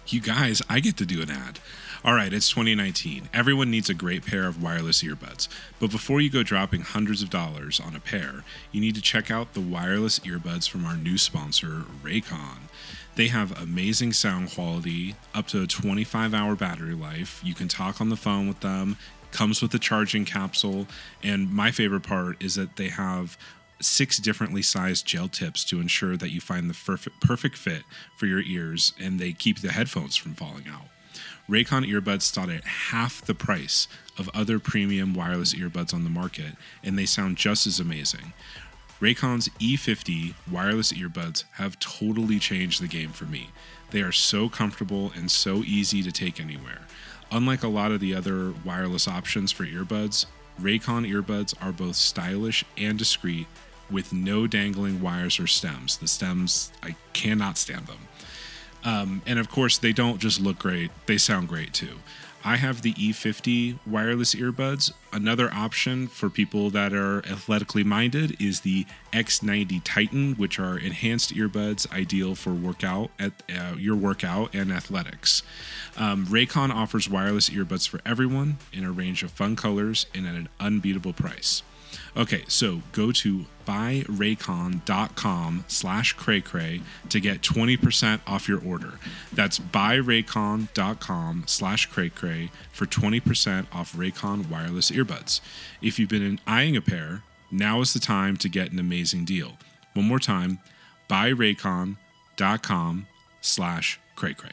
[0.08, 1.60] You guys, I get to do an ad.
[2.06, 3.30] All right, it's 2019.
[3.34, 5.48] Everyone needs a great pair of wireless earbuds.
[5.80, 9.32] But before you go dropping hundreds of dollars on a pair, you need to check
[9.32, 12.70] out the wireless earbuds from our new sponsor, Raycon.
[13.16, 17.42] They have amazing sound quality, up to a 25 hour battery life.
[17.44, 18.98] You can talk on the phone with them,
[19.32, 20.86] comes with a charging capsule,
[21.24, 23.36] and my favorite part is that they have
[23.82, 27.82] six differently sized gel tips to ensure that you find the perfect perfect fit
[28.16, 30.86] for your ears and they keep the headphones from falling out.
[31.50, 36.56] Raycon earbuds start at half the price of other premium wireless earbuds on the market
[36.84, 38.34] and they sound just as amazing.
[39.02, 43.50] Raycon's E50 wireless earbuds have totally changed the game for me.
[43.92, 46.82] They are so comfortable and so easy to take anywhere.
[47.32, 50.26] Unlike a lot of the other wireless options for earbuds,
[50.60, 53.48] Raycon earbuds are both stylish and discreet
[53.92, 55.98] with no dangling wires or stems.
[55.98, 58.08] The stems, I cannot stand them.
[58.86, 61.98] Um, and of course, they don't just look great, they sound great too.
[62.48, 64.94] I have the E50 wireless earbuds.
[65.12, 71.34] Another option for people that are athletically minded is the X90 Titan, which are enhanced
[71.34, 75.42] earbuds ideal for workout at uh, your workout and athletics.
[75.98, 80.36] Um, Raycon offers wireless earbuds for everyone in a range of fun colors and at
[80.36, 81.64] an unbeatable price.
[82.16, 89.00] Okay, so go to buyraycon.com slash cray to get 20% off your order.
[89.34, 95.42] That's buyraycon.com slash cray for 20% off Raycon wireless earbuds.
[95.82, 99.58] If you've been eyeing a pair, Now is the time to get an amazing deal.
[99.94, 100.60] One more time,
[101.10, 103.08] buyraycon.com
[103.40, 104.52] slash cray-cray.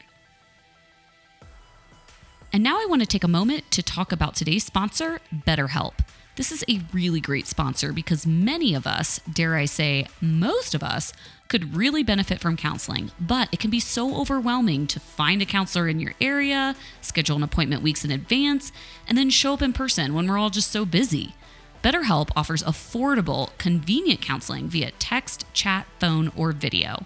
[2.53, 5.93] And now I want to take a moment to talk about today's sponsor, BetterHelp.
[6.35, 10.81] This is a really great sponsor because many of us, dare I say, most of
[10.81, 11.13] us,
[11.47, 15.87] could really benefit from counseling, but it can be so overwhelming to find a counselor
[15.87, 18.71] in your area, schedule an appointment weeks in advance,
[19.07, 21.35] and then show up in person when we're all just so busy.
[21.83, 27.05] BetterHelp offers affordable, convenient counseling via text, chat, phone, or video.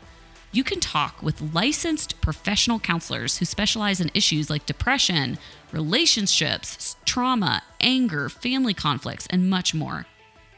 [0.58, 5.38] You can talk with licensed professional counselors who specialize in issues like depression,
[5.72, 10.08] relationships, trauma, anger, family conflicts, and much more.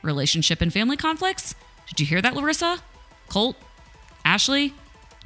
[0.01, 1.53] Relationship and family conflicts?
[1.89, 2.77] Did you hear that, Larissa?
[3.27, 3.57] Colt?
[4.23, 4.73] Ashley?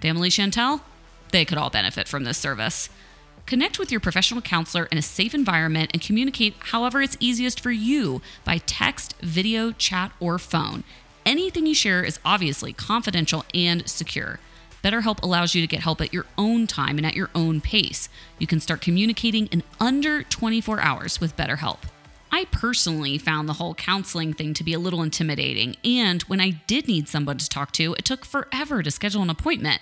[0.01, 0.81] Family Chantel?
[1.31, 2.89] They could all benefit from this service.
[3.45, 7.69] Connect with your professional counselor in a safe environment and communicate however it's easiest for
[7.69, 10.83] you by text, video, chat, or phone.
[11.27, 14.39] Anything you share is obviously confidential and secure.
[14.83, 18.09] BetterHelp allows you to get help at your own time and at your own pace.
[18.37, 21.79] You can start communicating in under 24 hours with BetterHelp.
[22.31, 26.61] I personally found the whole counseling thing to be a little intimidating, and when I
[26.67, 29.81] did need someone to talk to, it took forever to schedule an appointment.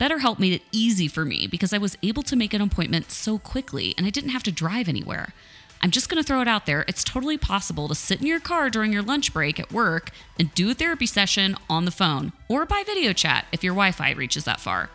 [0.00, 3.36] BetterHelp made it easy for me because I was able to make an appointment so
[3.36, 5.34] quickly and I didn't have to drive anywhere.
[5.80, 6.84] I'm just going to throw it out there.
[6.88, 10.52] It's totally possible to sit in your car during your lunch break at work and
[10.54, 14.10] do a therapy session on the phone or by video chat if your Wi Fi
[14.12, 14.90] reaches that far.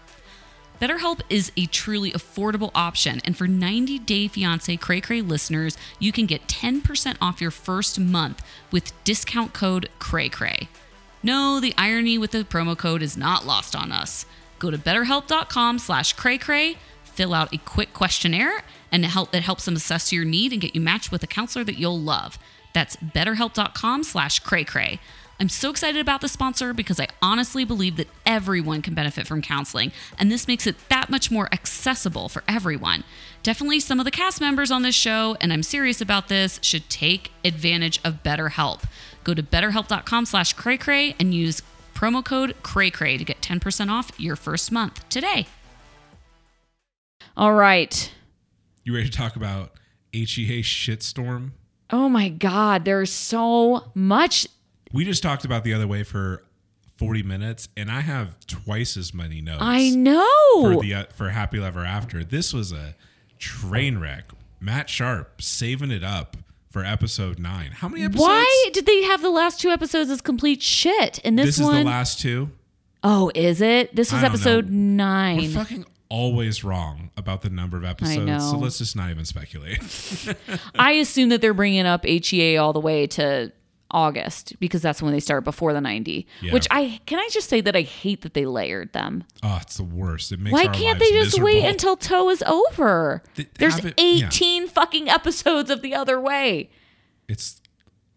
[0.81, 6.11] BetterHelp is a truly affordable option, and for 90 Day Fiancé Cray Cray listeners, you
[6.11, 10.67] can get 10% off your first month with discount code CRAYCRAY.
[11.21, 14.25] No, the irony with the promo code is not lost on us.
[14.59, 16.75] Go to betterhelp.com slash craycray,
[17.05, 18.63] fill out a quick questionnaire,
[18.93, 21.65] and it, help, helps them assess your need and get you matched with a counselor
[21.65, 22.39] that you'll love.
[22.73, 24.99] That's betterhelp.com slash craycray.
[25.39, 29.41] I'm so excited about the sponsor because I honestly believe that everyone can benefit from
[29.41, 33.03] counseling, and this makes it that much more accessible for everyone.
[33.41, 36.89] Definitely some of the cast members on this show, and I'm serious about this, should
[36.89, 38.83] take advantage of BetterHelp.
[39.23, 41.61] Go to betterhelp.com slash craycray and use
[41.93, 45.47] promo code CRAYCRAY to get 10% off your first month today.
[47.35, 48.11] All right.
[48.83, 49.71] You ready to talk about
[50.11, 51.51] HEA shitstorm?
[51.89, 54.47] Oh my God, there's so much.
[54.91, 56.43] We just talked about the other way for
[56.97, 59.61] 40 minutes, and I have twice as many notes.
[59.61, 60.27] I know.
[60.61, 62.23] For the uh, for Happy Ever After.
[62.23, 62.95] This was a
[63.39, 64.31] train wreck.
[64.59, 66.37] Matt Sharp saving it up
[66.69, 67.71] for episode nine.
[67.71, 68.21] How many episodes?
[68.27, 71.19] Why did they have the last two episodes as complete shit?
[71.23, 72.49] And this, This one, is the last two.
[73.03, 73.95] oh, is it?
[73.95, 75.03] This was episode know.
[75.05, 75.37] nine.
[75.37, 78.49] We're fucking always wrong about the number of episodes.
[78.51, 79.79] So let's just not even speculate.
[80.75, 83.51] I assume that they're bringing up HEA all the way to
[83.89, 86.27] August because that's when they start before the 90.
[86.41, 86.53] Yeah.
[86.53, 89.23] Which I can I just say that I hate that they layered them.
[89.43, 90.31] oh, it's the worst.
[90.31, 93.23] It makes Why can't they just wait until Toe is over?
[93.35, 94.27] Th- There's it- yeah.
[94.27, 96.69] 18 fucking episodes of the other way.
[97.27, 97.59] It's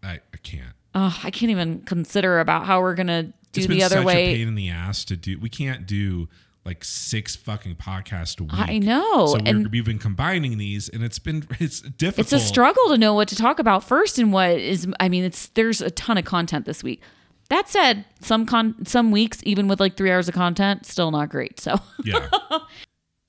[0.03, 0.73] I, I can't.
[0.93, 4.05] Ugh, I can't even consider about how we're gonna do It's been the other such
[4.05, 4.33] way.
[4.33, 5.39] a pain in the ass to do.
[5.39, 6.27] We can't do
[6.67, 8.51] like six fucking podcasts a week.
[8.53, 12.25] I know, So we're, and- we've been combining these, and it's been it's difficult.
[12.31, 15.23] it's a struggle to know what to talk about first and what is i mean
[15.23, 17.01] it's there's a ton of content this week
[17.49, 21.29] that said some con some weeks even with like three hours of content still not
[21.29, 22.27] great so Yeah.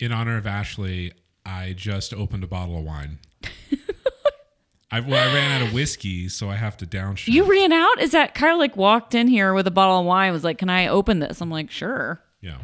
[0.01, 1.13] In honor of Ashley,
[1.47, 3.19] I just opened a bottle of wine.
[4.91, 7.29] I well, I ran out of whiskey, so I have to downshift.
[7.29, 10.33] you ran out is that kyle like walked in here with a bottle of wine
[10.33, 12.59] was like can i open this i'm like sure yeah.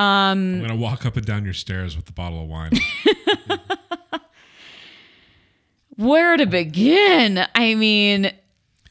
[0.00, 2.72] Um, I'm gonna walk up and down your stairs with the bottle of wine.
[5.96, 8.32] where to begin i mean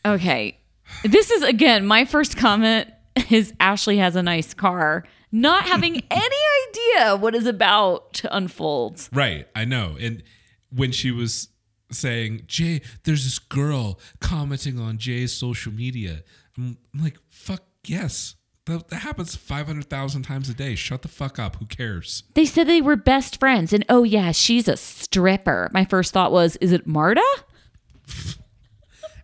[0.05, 0.55] okay
[1.03, 2.87] this is again my first comment
[3.31, 6.35] is ashley has a nice car not having any
[6.67, 9.47] idea what is about to unfold right.
[9.55, 9.95] I know.
[9.99, 10.23] And
[10.71, 11.49] when she was
[11.91, 16.23] saying, Jay, there's this girl commenting on Jay's social media.
[16.57, 18.35] I'm, I'm like, fuck yes.
[18.69, 20.75] That, happens 500,000 times a day.
[20.75, 21.55] Shut the fuck up.
[21.55, 22.23] Who cares?
[22.35, 25.69] They said they were best friends, and oh yeah, she's a stripper.
[25.73, 27.25] My first thought was, is it Marta?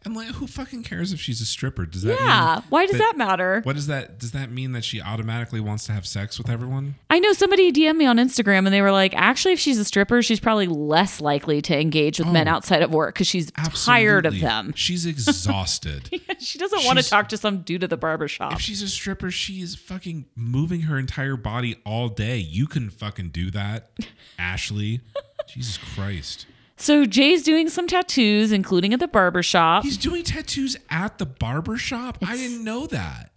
[0.06, 1.86] I'm like, who fucking cares if she's a stripper?
[1.86, 2.62] Does that Yeah.
[2.70, 3.62] Why does that matter?
[3.64, 6.96] What does that does that mean that she automatically wants to have sex with everyone?
[7.10, 9.86] I know somebody DM'd me on Instagram, and they were like, actually, if she's a
[9.86, 12.52] stripper, she's probably less likely to engage with men Oh.
[12.52, 14.74] outside of work because she's tired of them.
[14.76, 16.10] She's exhausted.
[16.40, 18.54] she doesn't want to talk to some dude at the barbershop.
[18.54, 22.38] if she's a stripper, she is fucking moving her entire body all day.
[22.38, 23.92] You can fucking do that,
[24.40, 25.02] Ashley.
[25.48, 26.46] Jesus Christ.
[26.78, 29.84] So Jay's doing some tattoos, including at the barber shop.
[29.84, 32.18] He's doing tattoos at the barber shop.
[32.26, 33.32] I didn't know that.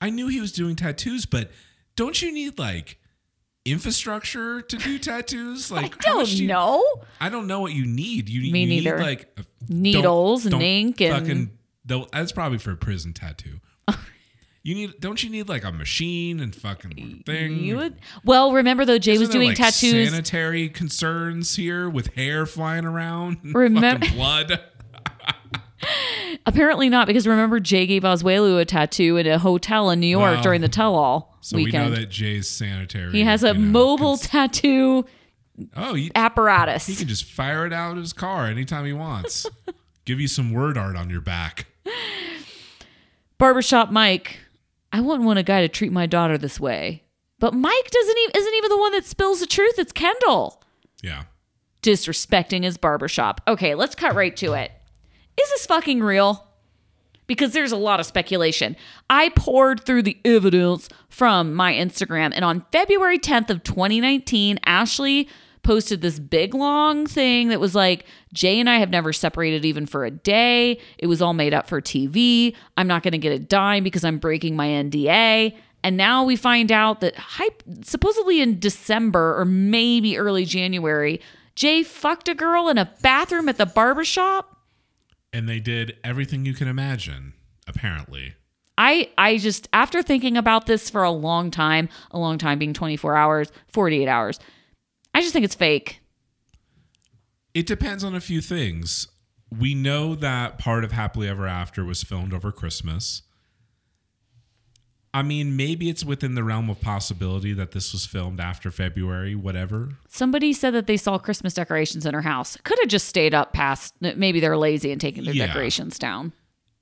[0.00, 1.50] I knew he was doing tattoos, but
[1.96, 2.98] don't you need like
[3.64, 5.70] infrastructure to do tattoos?
[5.70, 6.84] Like I don't you- know.
[7.20, 8.28] I don't know what you need.
[8.28, 8.96] You, Me you neither.
[8.98, 11.50] need like Needles don't- and don't ink and- fucking.
[11.84, 13.60] though- That's probably for a prison tattoo.
[14.68, 15.00] You need.
[15.00, 17.58] Don't you need like a machine and fucking thing?
[17.60, 20.10] You would, well, remember though, Jay Isn't was doing like, tattoos.
[20.10, 23.38] Sanitary concerns here with hair flying around.
[23.44, 24.60] and Remem- blood.
[26.44, 30.42] Apparently not, because remember Jay gave Asuelu a tattoo in a hotel in New York
[30.42, 31.84] during the tell-all So weekend.
[31.86, 33.12] we know that Jay's sanitary.
[33.12, 35.06] he has a you know, mobile cons- tattoo
[35.76, 36.86] oh, he, apparatus.
[36.86, 39.46] he can just fire it out of his car anytime he wants.
[40.04, 41.66] Give you some word art on your back.
[43.38, 44.40] Barbershop Mike,
[44.92, 47.04] I wouldn't want a guy to treat my daughter this way.
[47.38, 49.78] But Mike doesn't even isn't even the one that spills the truth.
[49.78, 50.62] It's Kendall.
[51.02, 51.24] Yeah.
[51.82, 53.40] Disrespecting his barbershop.
[53.46, 54.72] Okay, let's cut right to it.
[55.40, 56.46] Is this fucking real?
[57.28, 58.74] Because there's a lot of speculation.
[59.08, 65.28] I poured through the evidence from my Instagram, and on February 10th of 2019, Ashley
[65.68, 69.84] posted this big long thing that was like, Jay and I have never separated even
[69.84, 70.80] for a day.
[70.96, 72.56] It was all made up for TV.
[72.78, 75.54] I'm not going to get a dime because I'm breaking my NDA.
[75.84, 81.20] And now we find out that hype, supposedly in December or maybe early January,
[81.54, 84.62] Jay fucked a girl in a bathroom at the barbershop.
[85.34, 87.34] And they did everything you can imagine,
[87.66, 88.36] apparently.
[88.78, 92.72] I I just after thinking about this for a long time, a long time being
[92.72, 94.40] 24 hours, 48 hours.
[95.18, 96.00] I just think it's fake.
[97.52, 99.08] It depends on a few things.
[99.50, 103.22] We know that part of Happily Ever After was filmed over Christmas.
[105.12, 109.34] I mean, maybe it's within the realm of possibility that this was filmed after February,
[109.34, 109.88] whatever.
[110.08, 112.56] Somebody said that they saw Christmas decorations in her house.
[112.62, 115.46] Could have just stayed up past maybe they're lazy and taking their Yeah.
[115.48, 116.32] decorations down.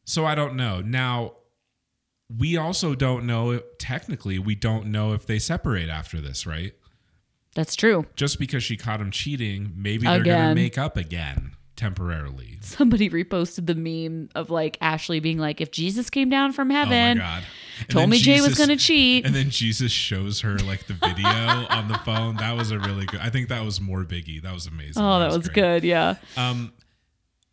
[0.05, 0.83] So I don't know.
[0.83, 1.37] Now,
[2.29, 6.75] we also don't know, technically, we don't know if they separate after this, right?
[7.57, 8.05] That's true.
[8.15, 10.55] Just because she caught him cheating, maybe they're going to Again.
[10.55, 12.59] make up again temporarily.
[12.61, 17.19] Somebody reposted the meme of like Ashley being like, if Jesus came down from heaven,
[17.19, 17.43] oh my God.
[17.81, 19.25] And told then me Jay was going to cheat.
[19.27, 21.27] And then Jesus shows her like the video
[21.71, 22.37] on the phone.
[22.37, 23.21] That was a really good.
[23.21, 24.43] I think that was more Biggie.
[24.43, 25.03] That was amazing.
[25.03, 25.55] oh, that was great.
[25.55, 25.85] good.
[25.85, 26.17] Yeah.
[26.37, 26.73] Um,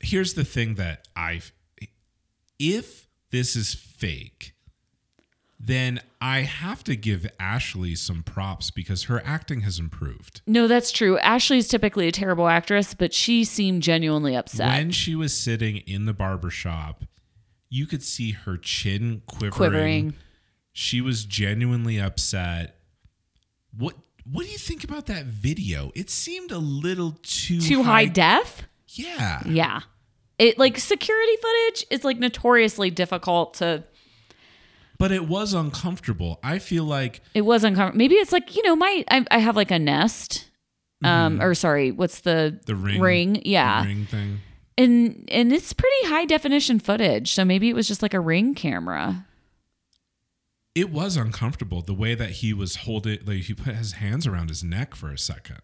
[0.01, 1.54] here's the thing that I've.
[2.60, 4.53] if this is fake,
[5.66, 10.41] then I have to give Ashley some props because her acting has improved.
[10.45, 11.18] No, that's true.
[11.20, 14.68] Ashley's typically a terrible actress, but she seemed genuinely upset.
[14.68, 17.05] When she was sitting in the barber shop,
[17.70, 19.51] you could see her chin quivering.
[19.51, 20.14] Quivering.
[20.74, 22.76] She was genuinely upset.
[23.78, 23.95] What
[24.30, 25.91] what do you think about that video?
[25.95, 28.64] It seemed a little too Too high def?
[28.88, 29.41] Yeah.
[29.45, 29.82] Yeah.
[30.38, 33.84] It like security footage is like notoriously difficult to
[35.04, 36.39] But it was uncomfortable.
[36.41, 37.97] I feel like it was uncomfortable.
[37.97, 40.49] Maybe it's like, you know, my I, I have like a nest.
[41.04, 43.34] Um or sorry, what's the the ring ring?
[43.34, 43.84] the Yeah.
[43.84, 44.39] ring thing.
[44.78, 47.34] And and it's pretty high definition footage.
[47.34, 49.26] So maybe it was just like a ring camera.
[50.74, 54.47] It was uncomfortable the way that he was holding like he put his hands around
[54.49, 55.60] his neck for a second.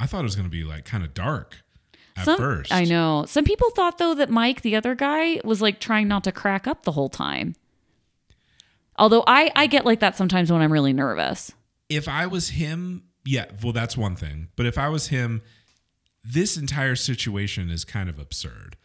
[0.00, 1.58] I thought it was going to be like kind of dark
[2.16, 2.72] at Some, first.
[2.72, 3.24] I know.
[3.28, 6.66] Some people thought though that Mike, the other guy, was like trying not to crack
[6.66, 7.54] up the whole time.
[8.96, 11.52] Although I I get like that sometimes when I'm really nervous.
[11.88, 14.48] if I was him, yeah, well, that's one thing.
[14.56, 15.42] But if I was him,
[16.24, 18.76] this entire situation is kind of absurd,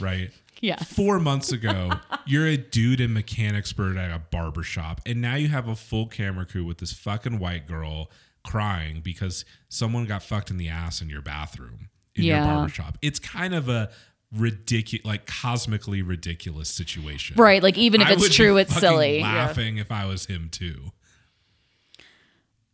[0.00, 0.30] right?
[0.60, 0.76] Yeah.
[0.76, 1.90] Four months ago,
[2.26, 6.06] you're a dude in Mechanicsburg at a barber shop, and now you have a full
[6.06, 8.10] camera crew with this fucking white girl
[8.44, 12.36] crying because someone got fucked in the ass in your bathroom in Yeah.
[12.44, 12.96] your barber shop.
[13.02, 13.90] It's kind of a
[14.34, 17.36] ridiculous, like cosmically ridiculous situation.
[17.36, 17.62] Right.
[17.62, 19.18] Like even if I it's true, it's silly.
[19.18, 19.46] Yeah.
[19.46, 20.92] Laughing if I was him too.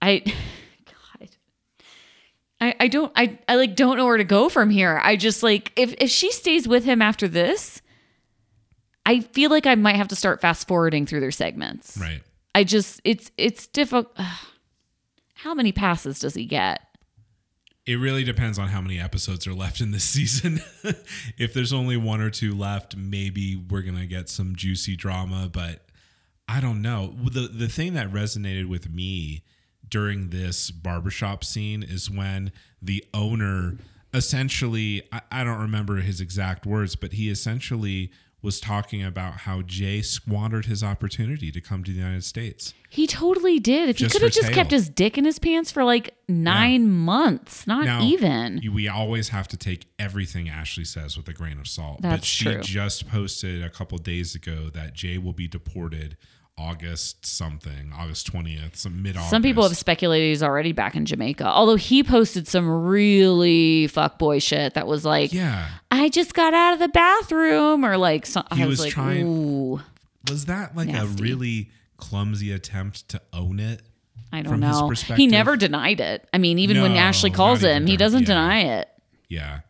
[0.00, 0.18] I
[0.84, 1.28] God.
[2.60, 5.00] I, I don't I, I like don't know where to go from here.
[5.02, 7.82] I just like if if she stays with him after this,
[9.04, 11.98] I feel like I might have to start fast forwarding through their segments.
[11.98, 12.22] Right.
[12.54, 14.16] I just it's it's difficult.
[15.34, 16.80] How many passes does he get?
[17.84, 20.60] It really depends on how many episodes are left in this season.
[21.38, 25.86] if there's only one or two left, maybe we're gonna get some juicy drama, but
[26.48, 27.14] I don't know.
[27.22, 29.42] The the thing that resonated with me
[29.88, 33.76] during this barbershop scene is when the owner
[34.14, 38.10] essentially I, I don't remember his exact words, but he essentially
[38.42, 42.74] was talking about how Jay squandered his opportunity to come to the United States.
[42.90, 43.88] He totally did.
[43.88, 46.90] If Just he could have just kept his dick in his pants for like nine
[46.90, 48.60] months, not Now, even.
[48.74, 52.02] we always have to take everything Ashley says with a grain of salt.
[52.02, 52.60] but That's she true.
[52.60, 56.16] just posted a couple days ago that Jay will be deported
[56.58, 59.30] August something, August 20th, some mid August.
[59.30, 61.46] Some people have speculated he's already back in Jamaica.
[61.46, 65.68] Although he posted some really fuckboy shit that was like, Yeah.
[65.90, 68.92] I just got out of the bathroom, or like, so, He I was, was like,
[68.92, 69.80] trying- ooh,
[70.30, 71.22] Was that like Nasty.
[71.22, 73.82] a really clumsy attempt to own it?
[74.32, 74.90] I don't know.
[75.16, 76.26] He never denied it.
[76.32, 78.26] I mean, even when Ashley calls him, he doesn't yeah.
[78.26, 78.88] deny it.
[79.28, 79.60] Yeah.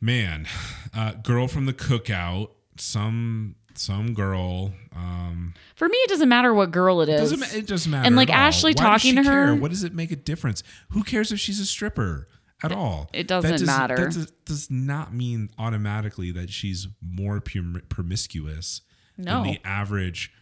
[0.00, 0.46] Man,
[0.94, 4.72] uh, girl from the cookout, some some girl.
[4.94, 7.30] Um, For me, it doesn't matter what girl it is.
[7.30, 8.06] doesn't it doesn't matter.
[8.06, 8.30] And, like.
[8.30, 9.54] Ashley Why talking to her- care?
[9.54, 10.62] What does it make a difference?
[10.90, 12.28] Who cares if she's a stripper
[12.62, 13.08] at all?
[13.12, 13.96] it doesn't does, matter.
[13.96, 18.82] That does, does not mean automatically that she's more prom- promiscuous
[19.16, 19.42] No.
[19.42, 20.32] than the average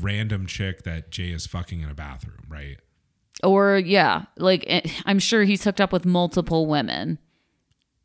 [0.00, 2.76] random chick that Jay is fucking in a bathroom, right?
[3.42, 7.18] Or yeah, like eh, I'm sure he's hooked up with multiple women.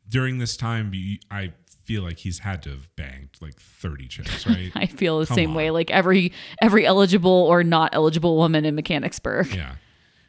[0.08, 0.92] During this time,
[1.30, 1.52] I
[1.84, 4.72] feel like he's had to have banged like thirty chicks, right?
[4.74, 5.56] I feel the Come same on.
[5.56, 5.70] way.
[5.70, 9.54] Like every every eligible or not eligible woman in Mechanicsburg.
[9.54, 9.76] Yeah.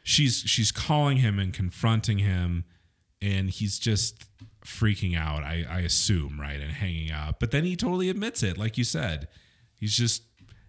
[0.02, 2.64] She's she's calling him and confronting him
[3.20, 4.24] and he's just
[4.64, 7.40] freaking out, I, I assume, right, and hanging up.
[7.40, 9.28] But then he totally admits it, like you said.
[9.74, 10.22] He's just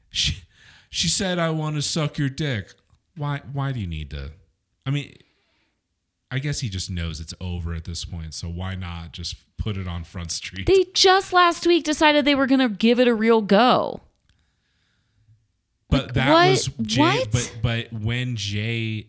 [0.10, 0.44] she
[0.90, 2.74] she said I want to suck your dick.
[3.16, 4.32] Why why do you need to
[4.86, 5.14] I mean
[6.30, 9.78] I guess he just knows it's over at this point, so why not just put
[9.78, 10.66] it on Front Street?
[10.66, 14.02] They just last week decided they were going to give it a real go.
[15.90, 16.50] But that what?
[16.50, 17.02] was Jay.
[17.02, 17.32] What?
[17.32, 19.08] But but when Jay,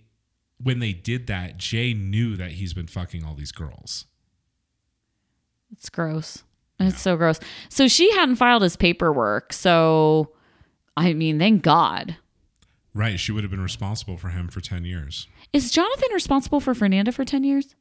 [0.62, 4.06] when they did that, Jay knew that he's been fucking all these girls.
[5.72, 6.44] It's gross.
[6.78, 7.40] It's so gross.
[7.68, 9.52] So she hadn't filed his paperwork.
[9.52, 10.32] So,
[10.96, 12.16] I mean, thank God.
[12.98, 13.20] Right?
[13.20, 15.28] She would have been responsible for him for ten years.
[15.52, 17.74] Is Jonathan responsible for Fernanda for 10 years?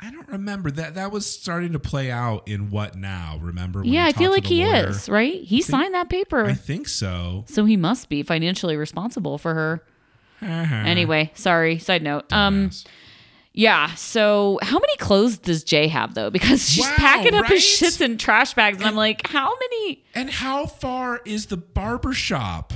[0.00, 0.94] I don't remember that.
[0.94, 3.38] That was starting to play out in what now?
[3.40, 3.80] Remember?
[3.80, 4.88] when yeah, I feel like he lawyer?
[4.88, 5.42] is, right?
[5.42, 6.44] He signed that paper.
[6.44, 7.44] I think so.
[7.46, 9.84] so he must be financially responsible for her.
[10.42, 10.74] Uh-huh.
[10.74, 12.30] Anyway, sorry, side note.
[12.32, 12.86] Um Dumbass.
[13.54, 16.28] Yeah, so how many clothes does Jay have though?
[16.30, 17.90] Because she's Wow, packing up his right?
[17.90, 22.12] shits in trash bags and I'm like, how many and how far is the barber
[22.12, 22.72] shop?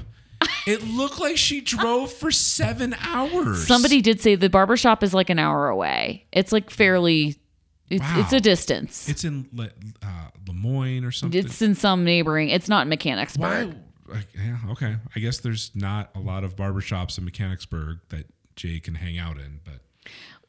[0.69, 3.67] it looked like she drove for seven hours.
[3.67, 6.27] Somebody did say the barbershop is like an hour away.
[6.33, 7.37] It's like fairly
[7.91, 8.21] it's, Wow.
[8.21, 9.09] it's a distance.
[9.09, 9.71] It's in Le,
[10.03, 10.07] uh,
[10.47, 11.43] Lemoyne or something.
[11.45, 12.51] It's in some neighboring.
[12.51, 13.75] It's not in Mechanicsburg.
[14.07, 14.25] Why?
[14.37, 14.97] Yeah, okay.
[15.17, 18.27] I guess there's not a lot of barbershops in Mechanicsburg that
[18.57, 19.81] Jay can hang out in, but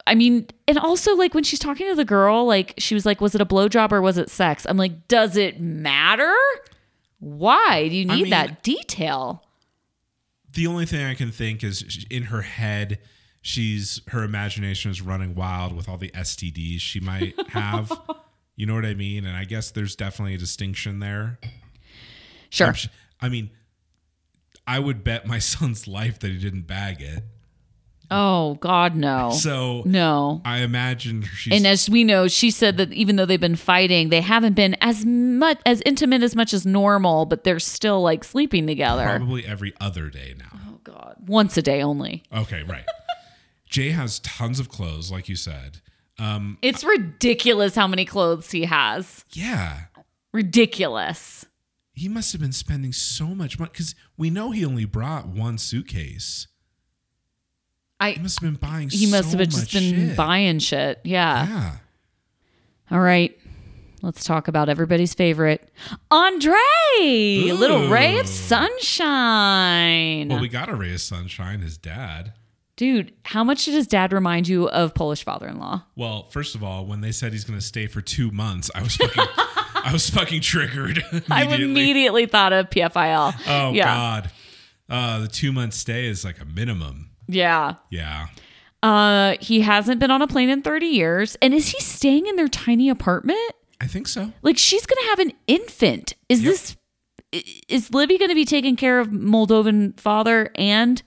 [0.10, 3.22] I mean, and also like when she's talking to the girl, like she was like,
[3.22, 6.34] "Was it a blowjob or was it sex?" I'm like, "Does it matter?
[7.20, 9.44] Why do you need mean- that detail?"
[10.54, 12.98] the only thing I can think is in her head,
[13.42, 17.92] she's her imagination is running wild with all the STDs she might have.
[18.56, 19.26] you know what I mean?
[19.28, 21.38] And I guess there's definitely a distinction there.
[22.50, 22.74] Sure.
[22.74, 22.88] Sh-
[23.22, 23.52] I mean,
[24.66, 27.24] I would bet my son's life that he didn't bag it.
[28.12, 30.42] Oh God, no, So no.
[30.46, 34.10] I imagine she's And as we know, she said that even though they've been fighting,
[34.10, 38.24] they haven't been as much as intimate as much as normal, but they're still like
[38.24, 39.06] sleeping together.
[39.18, 40.50] probably every other day now.
[40.70, 42.24] Oh God, once a day only.
[42.34, 42.86] Okay, right.
[43.70, 45.80] Jay has tons of clothes, like you said.
[46.18, 49.24] Um, It's ridiculous how many clothes he has.
[49.32, 49.82] yeah,
[50.34, 51.46] Ridiculous.
[51.94, 55.58] he must have been spending so much money because we know he only brought one
[55.60, 56.48] suitcase.
[58.02, 58.90] He I must have been buying.
[58.90, 60.18] he must so have just been shit.
[60.18, 61.00] buying shit.
[61.04, 61.48] Yeah.
[61.48, 61.72] Yeah,
[62.92, 63.38] All right.
[64.02, 65.70] Let's talk about everybody's favorite,
[66.10, 66.54] Andre,
[67.50, 70.30] a little ray of sunshine.
[70.30, 71.60] well, we got a ray of sunshine.
[71.60, 72.32] His dad.
[72.78, 75.84] Dude, how much did his dad remind you of Polish father-in-law?
[75.98, 78.82] Well, first of all, when they said he's going to stay for two months, I
[78.82, 81.04] was fucking, I was fucking triggered.
[81.30, 83.34] I immediately thought of PFIL.
[83.48, 83.84] Oh yeah.
[83.84, 84.32] God,
[84.90, 87.09] uh, the two month stay is like a minimum.
[87.30, 87.76] Yeah.
[87.90, 88.28] Yeah.
[88.82, 91.38] Uh, he hasn't been on a plane in 30 years.
[91.42, 93.52] And is he staying in their tiny apartment?
[93.82, 94.32] I think so.
[94.42, 96.14] Like she's gonna have an infant.
[96.28, 96.52] Is Yep.
[96.52, 96.76] this
[97.68, 101.02] is Libby gonna be taking care of Moldovan father and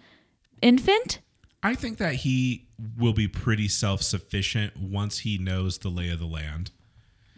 [0.61, 1.21] infant?
[1.63, 2.67] I think that he
[2.99, 6.71] will be pretty self sufficient once he knows the lay of the land.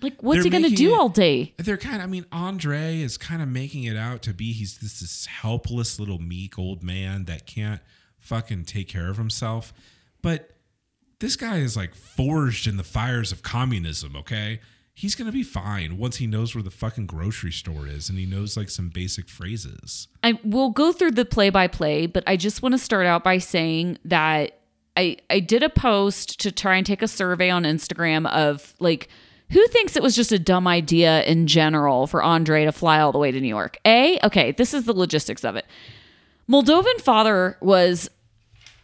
[0.03, 1.55] Like what's They're he gonna do it- all day?
[1.59, 4.78] They're kind of, I mean, Andre is kind of making it out to be he's
[4.78, 7.80] this, this helpless little meek old man that can't
[8.25, 9.72] fucking take care of himself.
[10.22, 10.51] But
[11.20, 14.61] this guy is like forged in the fires of communism, okay?
[14.95, 18.25] he's gonna be fine once he knows where the fucking grocery store is and he
[18.25, 20.09] knows like some basic phrases.
[20.22, 23.25] I will go through the play by play, but I just want to start out
[23.25, 24.61] by saying that
[24.97, 29.09] I I did a post to try and take a survey on Instagram of like
[29.51, 33.12] who thinks it was just a dumb idea in general for Andre to fly all
[33.12, 33.77] the way to New York?
[33.85, 35.66] A, okay, this is the logistics of it.
[36.49, 38.11] Moldovan father was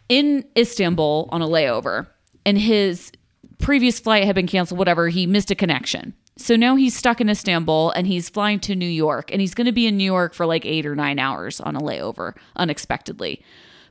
[0.09, 2.07] in Istanbul on a layover
[2.45, 3.11] and his
[3.59, 5.09] previous flight had been canceled, whatever.
[5.09, 6.13] He missed a connection.
[6.37, 9.65] So now he's stuck in Istanbul and he's flying to New York and he's going
[9.65, 13.43] to be in New York for like eight or nine hours on a layover unexpectedly.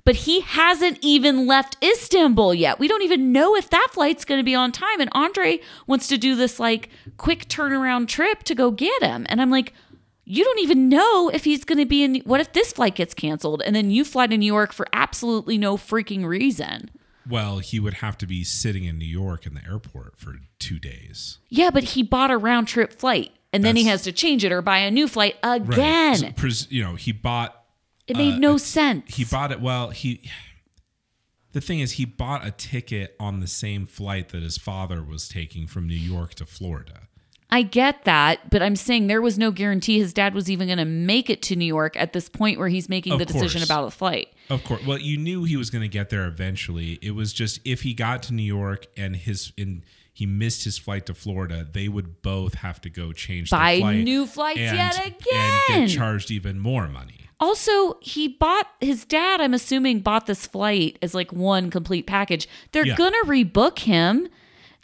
[0.05, 2.79] But he hasn't even left Istanbul yet.
[2.79, 5.01] We don't even know if that flight's going to be on time.
[5.01, 9.27] And Andre wants to do this like quick turnaround trip to go get him.
[9.29, 9.75] And I'm like,
[10.31, 12.17] you don't even know if he's going to be in.
[12.25, 15.59] What if this flight gets canceled and then you fly to New York for absolutely
[15.59, 16.91] no freaking reason?
[17.29, 20.79] Well, he would have to be sitting in New York in the airport for two
[20.79, 21.39] days.
[21.49, 24.53] Yeah, but he bought a round trip flight and then he has to change it
[24.53, 25.61] or buy a new flight Right.
[25.69, 26.17] again.
[26.17, 27.57] So, pres- you know, he bought
[28.07, 29.15] it made uh, no sense.
[29.15, 30.29] he bought it well he
[31.53, 35.29] the thing is he bought a ticket on the same flight that his father was
[35.29, 37.03] taking from new york to florida
[37.53, 40.79] I get that, but I'm saying there was no guarantee his dad was even going
[40.79, 43.63] to make it to New York at this point where he's making Of the decision
[43.63, 44.29] about the flight.
[44.51, 47.61] of course well you knew he was going to get there eventually it was just
[47.65, 51.67] if he got to new york and his in he missed his flight to florida
[51.73, 55.87] they would both have to go change Buy flight new flights and, yet and again.
[55.87, 60.99] get charged even more money Also, he bought his dad, I'm assuming, bought this flight
[61.01, 62.47] as like one complete package.
[62.73, 62.97] They're Yeah.
[62.97, 64.29] going to rebook him.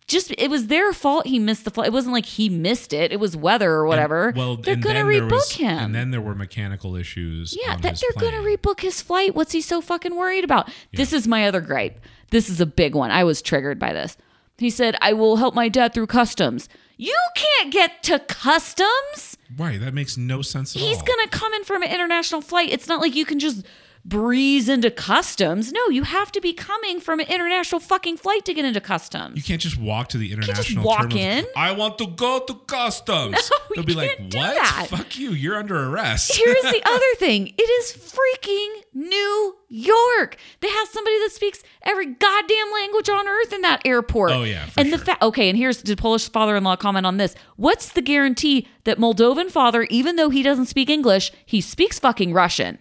[0.09, 1.88] Just it was their fault he missed the flight.
[1.88, 3.11] It wasn't like he missed it.
[3.11, 4.28] It was weather or whatever.
[4.28, 5.78] And- well they're going to rebook was- him.
[5.78, 9.34] and then there were mechanical issues Yeah, that they're going to rebook his flight.
[9.34, 10.70] What's he so fucking worried about?
[10.94, 11.98] This is my other gripe.
[12.30, 13.11] This is a big one.
[13.11, 14.16] I was triggered by this.
[14.59, 16.68] He said, I will help my dad through customs.
[16.96, 19.36] You can't get to customs.
[19.57, 20.88] Right, that makes no sense at all.
[20.88, 21.04] He's all.
[21.04, 22.70] going to come in from an international flight.
[22.70, 23.66] It's not like you can just
[24.09, 25.72] breeze into customs.
[25.72, 29.36] No, you have to be coming from an international fucking flight to get into customs.
[29.36, 31.44] You can't just walk to the just international walk terminals.
[31.44, 31.46] in.
[31.57, 33.50] I want to go to customs.
[33.76, 34.30] No, They'll you be like, "What?
[34.32, 35.32] that." Fuck you!
[35.32, 37.48] You're under arrest." Here's the other thing.
[37.59, 40.36] It is freaking New York.
[40.61, 44.30] They have somebody that speaks every goddamn language on earth in that airport.
[44.32, 45.04] Oh, yeah, and the sure.
[45.07, 47.34] fact okay, and here's the Polish father-in-law comment on this.
[47.57, 52.32] What's the guarantee that Moldovan father, even though he doesn't speak English, he speaks fucking
[52.32, 52.78] Russian?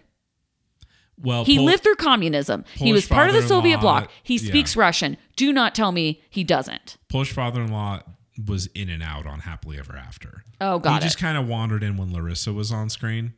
[1.22, 2.64] Well, He Pol- lived through communism.
[2.74, 4.10] he was part of the Soviet bloc.
[4.22, 4.48] He yeah.
[4.48, 5.16] speaks Russian.
[5.36, 6.96] Do not tell me he doesn't.
[7.08, 8.00] Polish father-in-law
[8.46, 10.42] was in and out on Happily Ever After.
[10.60, 11.02] Oh, god, he it.
[11.02, 13.32] just kind of wandered in when Larissa was on screen.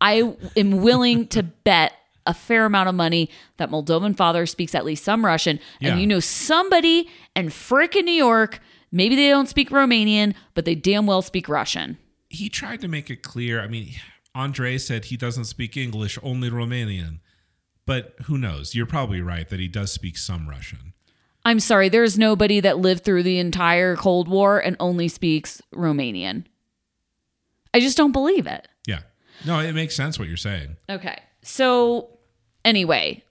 [0.00, 1.92] I am willing to bet
[2.26, 5.58] a fair amount of money that Moldovan father speaks at least some Russian.
[5.80, 5.92] Yeah.
[5.92, 8.60] And you know somebody in frickin' New York,
[8.92, 11.98] maybe they don't speak Romanian, but they damn well speak Russian.
[12.28, 13.60] He tried to make it clear.
[13.60, 13.88] I mean,
[14.34, 17.20] Andre said he doesn't speak English, only Romanian.
[17.84, 18.74] But who knows?
[18.74, 20.92] You're probably right that he does speak some Russian.
[21.44, 26.44] I'm sorry, there's nobody that lived through the entire Cold War and only speaks Romanian.
[27.74, 28.68] I just don't believe it.
[28.86, 29.00] Yeah.
[29.44, 30.76] No, it makes sense what you're saying.
[30.88, 31.18] Okay.
[31.42, 32.18] So,
[32.64, 33.24] anyway,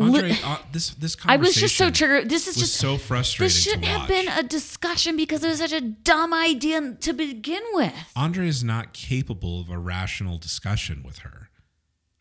[0.00, 2.28] Andre, uh, this this I was just so triggered.
[2.28, 3.46] This is just so frustrating.
[3.46, 7.62] This shouldn't have been a discussion because it was such a dumb idea to begin
[7.74, 7.92] with.
[8.16, 11.50] Andre is not capable of a rational discussion with her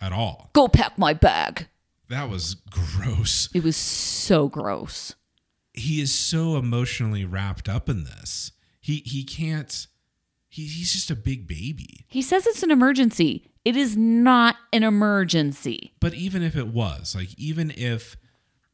[0.02, 0.50] at all.
[0.54, 1.68] Go pack my bag.
[2.10, 3.50] That was gross.
[3.54, 5.16] It was so gross.
[5.74, 8.52] He is so emotionally wrapped up in this.
[8.82, 9.88] He he can't.
[10.52, 12.08] He, he's just a big baby.
[12.08, 13.52] He says it's an emergency.
[13.70, 15.94] It is not an emergency.
[16.00, 18.18] But even if it was, like, even if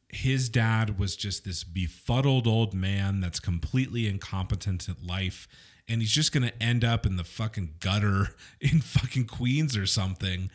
[0.08, 5.46] his dad was just this befuddled old man that's completely incompetent at life,
[5.86, 8.28] and he's just gonna end up in the fucking gutter
[8.62, 10.50] in fucking Queens or something.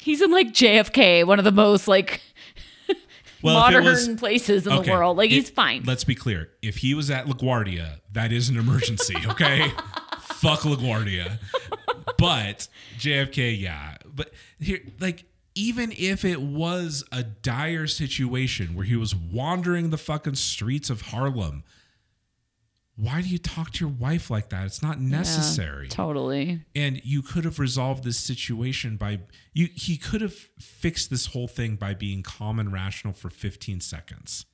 [0.00, 2.20] He's in like JFK, one of the most like
[3.42, 5.16] Well, modern was- places in the world.
[5.18, 5.84] Like it- he's fine.
[5.86, 6.50] Let's be clear.
[6.62, 9.68] If he was at LaGuardia, that is an emergency, okay?
[10.20, 11.38] Fuck LaGuardia.
[12.16, 13.96] But JFK, yeah.
[14.06, 19.98] But here, like, even if it was a dire situation where he was wandering the
[19.98, 21.64] fucking streets of Harlem,
[22.98, 24.66] why do you talk to your wife like that?
[24.66, 25.88] It's not necessary.
[25.88, 26.64] Totally.
[26.74, 29.20] And you could have resolved this situation by
[29.52, 33.80] you he could have fixed this whole thing by being calm and rational for 15
[33.80, 34.46] seconds.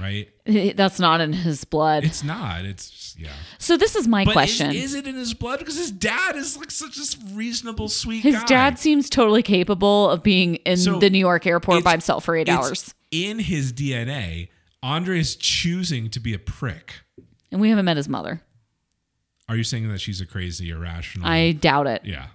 [0.00, 0.28] Right?
[0.76, 2.04] That's not in his blood.
[2.04, 2.64] It's not.
[2.64, 3.28] It's just, yeah.
[3.58, 4.70] so this is my But question.
[4.70, 5.58] Is, is it in his blood?
[5.58, 8.44] Because his dad is like such a reasonable, sweet his guy.
[8.46, 12.34] dad seems totally capable of being in So, the New York airport by himself for
[12.34, 12.94] eight it's hours.
[13.10, 14.48] In his DNA,
[14.82, 17.02] Andre is choosing to be a prick.
[17.50, 18.40] And we haven't met his mother.
[19.48, 21.28] Are you saying that she's a crazy, irrational?
[21.28, 22.02] I doubt it.
[22.06, 22.28] yeah.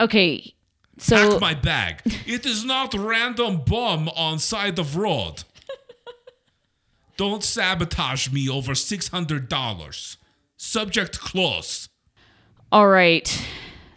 [0.00, 0.54] Okay.
[0.98, 2.00] So Pack my bag.
[2.26, 5.44] it is not random bomb on side of road.
[7.16, 10.16] Don't sabotage me over six hundred dollars.
[10.56, 11.88] Subject close.
[12.72, 13.46] all right.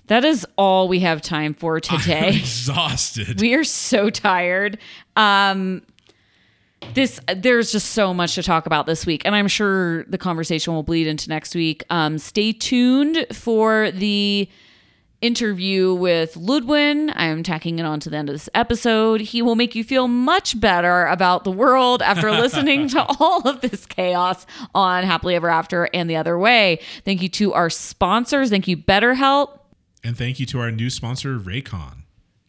[0.07, 2.29] That is all we have time for I'm today.
[2.29, 3.39] exhausted.
[3.41, 4.77] we are so tired.
[5.15, 5.83] Um
[6.93, 10.73] this there's just so much to talk about this week and i'm sure the conversation
[10.73, 14.49] will bleed into next week um stay tuned for the
[15.21, 19.55] interview with ludwing i'm tacking it on to the end of this episode he will
[19.55, 24.45] make you feel much better about the world after listening to all of this chaos
[24.73, 28.77] on happily ever after and the other way thank you to our sponsors thank you
[28.77, 29.59] betterhelp
[30.03, 32.03] and thank you to our new sponsor, Raycon.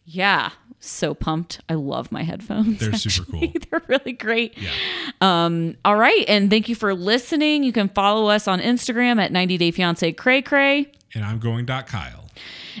[0.05, 3.41] yeah so pumped i love my headphones They're super cool.
[3.69, 4.71] they're really great Yeah.
[5.19, 6.25] Um, all right.
[6.27, 7.63] And thank you for listening.
[7.63, 10.91] You can follow us on Instagram at 90 Day Fiance Cray Cray.
[11.13, 12.25] And I'm going dot Kyle.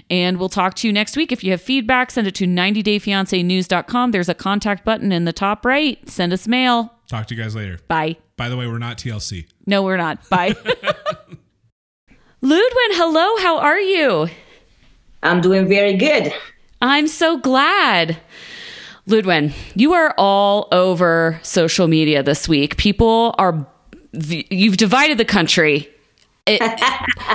[0.09, 1.31] And we'll talk to you next week.
[1.31, 4.11] If you have feedback, send it to 90dayfiancenews.com.
[4.11, 5.97] There's a contact button in the top right.
[6.09, 6.93] Send us mail.
[7.07, 7.79] Talk to you guys later.
[7.87, 8.17] Bye.
[8.37, 9.47] By the way, we're not TLC.
[9.65, 10.27] No, we're not.
[10.29, 10.51] Bye.
[12.43, 13.37] Ludwing, hello.
[13.37, 14.27] How are you?
[15.21, 16.33] I'm doing very good.
[16.81, 18.17] I'm so glad.
[19.07, 22.77] Ludwing, you are all over social media this week.
[22.77, 23.67] People are,
[24.13, 25.87] you've divided the country
[26.45, 26.61] it,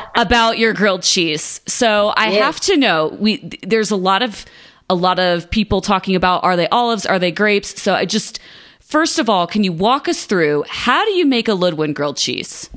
[0.16, 1.60] about your grilled cheese.
[1.66, 2.42] So I Yes.
[2.42, 4.44] have to know, we, there's a lot of,
[4.88, 7.80] a lot of people talking about are they olives, are they grapes?
[7.80, 8.38] So I just,
[8.80, 12.16] first of all, can you walk us through how do you make a Ludwing grilled
[12.16, 12.70] cheese?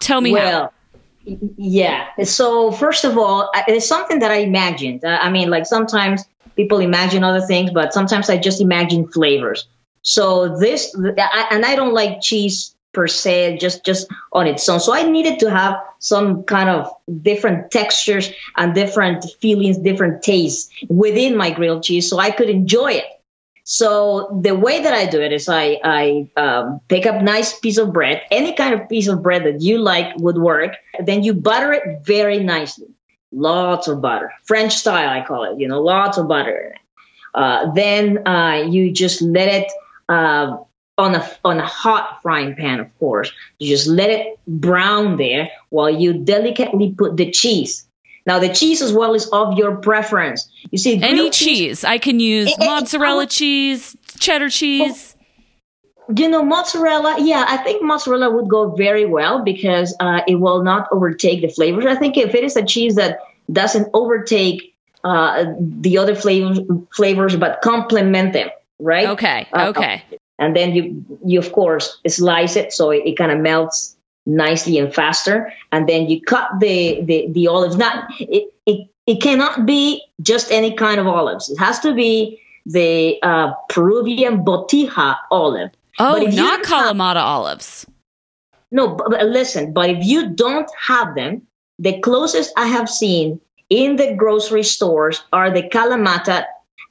[0.00, 0.36] Tell me how.
[0.36, 0.72] Well,
[1.26, 2.24] y- yeah.
[2.24, 5.04] So first of all, it's something that I imagined.
[5.04, 6.24] I mean, like sometimes
[6.56, 9.66] people imagine other things, but sometimes I just imagine flavors.
[10.02, 14.80] So this, and I don't like cheese per se, just just on its own.
[14.80, 16.90] So I needed to have some kind of
[17.22, 22.92] different textures and different feelings, different tastes within my grilled cheese, so I could enjoy
[22.92, 23.04] it.
[23.64, 27.78] So the way that I do it is I I um, pick up nice piece
[27.78, 30.76] of bread, any kind of piece of bread that you like would work.
[30.98, 32.88] Then you butter it very nicely,
[33.30, 35.60] lots of butter, French style I call it.
[35.60, 36.74] You know, lots of butter.
[37.34, 39.72] Uh, then uh, you just let it
[40.08, 40.58] uh,
[41.02, 43.32] on a on a hot frying pan, of course.
[43.58, 47.86] You just let it brown there while you delicately put the cheese.
[48.24, 50.48] Now the cheese as well is of your preference.
[50.70, 51.84] You see, Any grilled cheese.
[51.84, 55.16] I can use eh, mozzarella I- cheese, cheddar cheese.
[56.16, 60.62] You know, mozzarella, yeah, I think mozzarella would go very well because uh, it will
[60.62, 61.86] not overtake the flavors.
[61.86, 64.74] I think if it is a cheese that doesn't overtake
[65.04, 66.58] uh, the other flavors,
[66.94, 68.48] flavors but complement them,
[68.78, 69.08] right?
[69.08, 69.46] Okay.
[69.52, 70.02] Uh, Okay.
[70.42, 74.78] And then you, you of course, slice it so it, it kind of melts nicely
[74.78, 75.52] and faster.
[75.70, 77.76] And then you cut the the, the olives.
[77.76, 81.48] Not it, it it cannot be just any kind of olives.
[81.50, 85.70] It has to be the uh, Peruvian botija olive.
[85.98, 87.86] Oh, But if you not don't have- Kalamata olives.
[88.70, 91.42] No, but, but listen, but if you don't have them,
[91.78, 96.44] the closest I have seen in the grocery stores are the Kalamata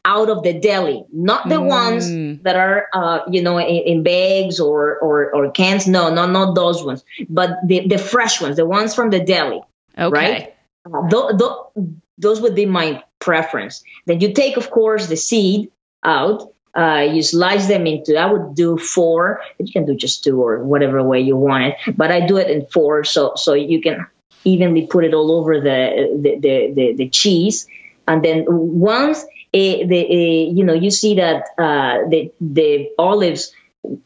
[0.03, 1.67] out of the deli, not the Mm.
[1.67, 5.87] ones that are, uh, you know, in, in bags or, or, or cans.
[5.87, 9.61] No, no, not those ones, but the, the fresh ones, the ones from the deli.
[9.97, 10.09] Okay.
[10.11, 10.55] Right?
[10.85, 11.71] Uh, tho- tho-
[12.17, 13.83] those would be my preference.
[14.07, 15.71] Then you take, of course, the seed
[16.03, 16.51] out.
[16.73, 18.15] Uh, you slice them into.
[18.17, 19.41] I would do four.
[19.59, 22.49] You can do just two or whatever way you want it, but I do it
[22.49, 24.07] in four, so so you can
[24.45, 27.67] evenly put it all over the the the, the, the cheese.
[28.07, 33.53] And then once eh, the eh, you know you see that uh, the the olives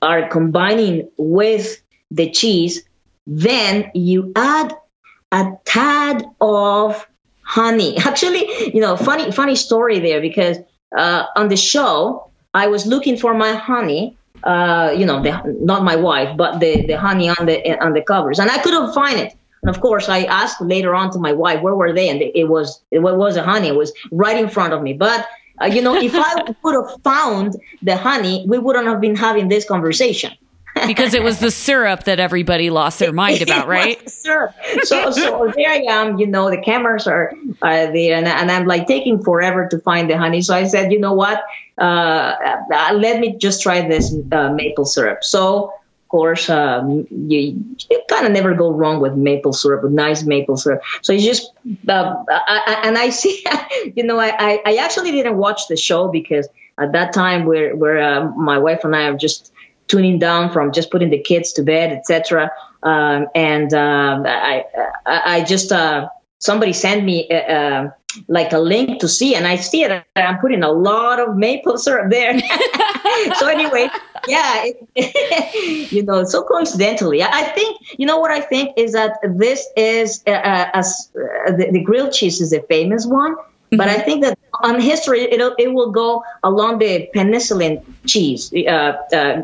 [0.01, 1.81] are combining with
[2.11, 2.83] the cheese,
[3.27, 4.73] then you add
[5.31, 7.07] a tad of
[7.41, 7.97] honey.
[8.05, 10.57] Actually, you know, funny funny story there because
[10.95, 14.17] uh, on the show I was looking for my honey.
[14.43, 18.01] Uh, you know, the, not my wife, but the, the honey on the on the
[18.01, 19.33] covers, and I couldn't find it.
[19.66, 22.07] And of course, I asked later on to my wife, where were they?
[22.07, 23.70] And it was it was a honey.
[23.70, 24.93] It was right in front of me.
[24.93, 25.28] But
[25.59, 29.49] uh, you know, if I would have found the honey, we wouldn't have been having
[29.49, 30.34] this conversation.
[30.86, 33.97] because it was the syrup that everybody lost their mind about, right?
[34.24, 34.53] Sure.
[34.84, 36.20] So, so there I am.
[36.20, 40.11] You know, the cameras are, are there, and, and I'm like taking forever to find
[40.11, 40.43] the honey.
[40.43, 41.43] So I said, you know what?
[41.80, 42.36] Uh,
[42.72, 45.24] uh, let me just try this uh, maple syrup.
[45.24, 45.74] So,
[46.08, 50.58] course, um, you, you kind of never go wrong with maple syrup, with nice maple
[50.58, 50.82] syrup.
[51.01, 51.51] So you just,
[51.88, 53.43] uh, I, I, and I see,
[53.95, 56.47] you know, I, I, actually didn't watch the show because
[56.78, 59.51] at that time where where uh, my wife and I are just
[59.88, 62.51] tuning down from just putting the kids to bed, etc.
[62.84, 64.66] um, and um, I,
[65.06, 67.91] I, I just uh, somebody sent me uh, uh,
[68.28, 70.05] like a link to see, and I see it.
[70.16, 72.39] I'm putting a lot of maple syrup there.
[73.39, 73.89] so anyway,
[74.28, 79.18] yeah, it, you know, so coincidentally, I think you know what I think is that
[79.24, 83.78] this is uh, uh as uh, the, the, grilled cheese is a famous one, mm-hmm.
[83.78, 89.43] but I think that on history it it will go along the penicillin cheese uh,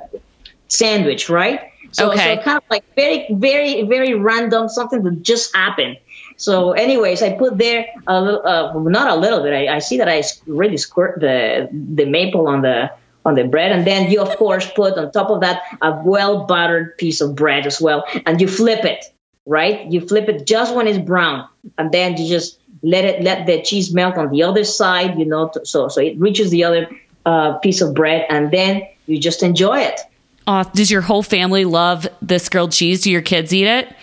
[0.68, 1.72] sandwich, right?
[1.92, 2.38] So, okay.
[2.38, 5.98] so kind of like very, very, very random, something that just happened.
[6.42, 9.54] So, anyways, I put there a little, uh, not a little bit.
[9.54, 12.92] I, I, see that I really squirt the the maple on the
[13.24, 16.46] on the bread, and then you of course put on top of that a well
[16.48, 19.06] buttered piece of bread as well, and you flip it,
[19.46, 19.86] right?
[19.92, 23.62] You flip it just when it's brown, and then you just let it let the
[23.62, 26.90] cheese melt on the other side, you know, so so it reaches the other
[27.24, 30.00] uh, piece of bread, and then you just enjoy it.
[30.48, 33.04] Uh, does your whole family love this grilled cheese?
[33.04, 33.96] Do your kids eat it?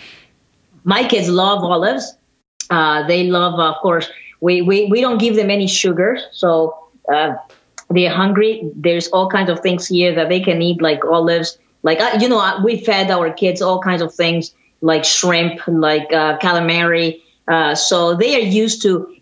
[0.85, 2.15] My kids love olives.
[2.69, 4.09] Uh, they love, of course,
[4.41, 6.19] we, we, we don't give them any sugar.
[6.31, 7.35] So uh,
[7.89, 8.69] they're hungry.
[8.75, 11.57] There's all kinds of things here that they can eat, like olives.
[11.83, 15.61] Like, uh, you know, uh, we fed our kids all kinds of things like shrimp,
[15.67, 17.21] like uh, calamari.
[17.47, 19.15] Uh, so they are used to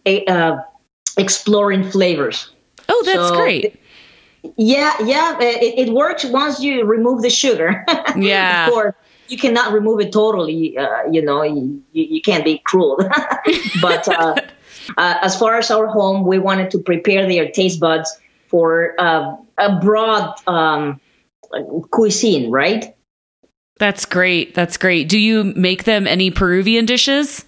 [1.18, 2.50] exploring flavors.
[2.90, 3.80] Oh, that's so great.
[4.56, 7.86] Yeah, yeah, it, it works once you remove the sugar.
[8.16, 8.68] Yeah.
[8.68, 8.96] of course,
[9.28, 10.78] you cannot remove it totally.
[10.78, 12.98] Uh, you know, you, you can't be cruel.
[13.82, 14.36] but uh,
[14.98, 18.18] uh, as far as our home, we wanted to prepare their taste buds
[18.48, 21.00] for uh, a broad um,
[21.92, 22.96] cuisine, right?
[23.80, 24.56] That's great.
[24.56, 25.08] That's great.
[25.10, 27.46] Do you make them any Peruvian dishes?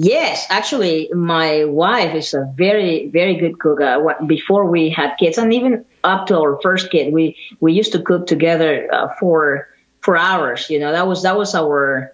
[0.00, 3.80] Yes, actually, my wife is a very, very good cook.
[3.80, 7.90] Uh, before we had kids, and even up to our first kid, we we used
[7.92, 9.66] to cook together uh, for
[10.00, 10.68] for hours.
[10.70, 12.12] You know, that was that was our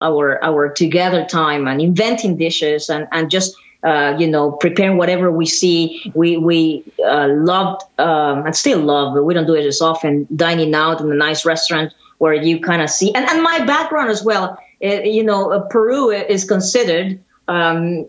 [0.00, 5.30] our our together time and inventing dishes and and just uh, you know preparing whatever
[5.30, 6.12] we see.
[6.14, 10.26] We we uh, loved um, and still love, but we don't do it as often.
[10.34, 14.10] Dining out in a nice restaurant where you kind of see, and, and my background
[14.10, 14.58] as well.
[14.80, 17.18] It, you know, uh, Peru is considered
[17.48, 18.06] um,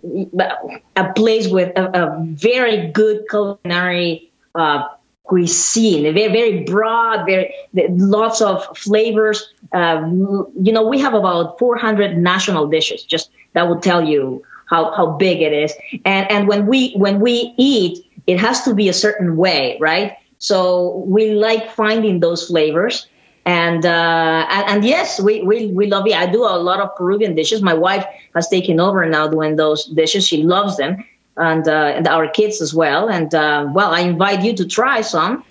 [0.96, 4.88] a place with a, a very good culinary uh,
[5.28, 9.54] cuisine, very very broad, very lots of flavors.
[9.74, 13.04] Um, you know, we have about 400 national dishes.
[13.04, 15.74] Just that will tell you how, how big it is.
[16.06, 20.18] And and when we when we eat, it has to be a certain way, right?
[20.40, 23.08] So we like finding those flavors
[23.48, 26.14] and, uh, and, and yes, we, we we love it.
[26.14, 27.62] I do a lot of Peruvian dishes.
[27.62, 28.06] My wife
[28.36, 30.28] has taken over now doing those dishes.
[30.28, 30.98] She loves them,
[31.38, 33.10] and uh, and our kids as well.
[33.10, 35.44] And uh, well, I invite you to try some.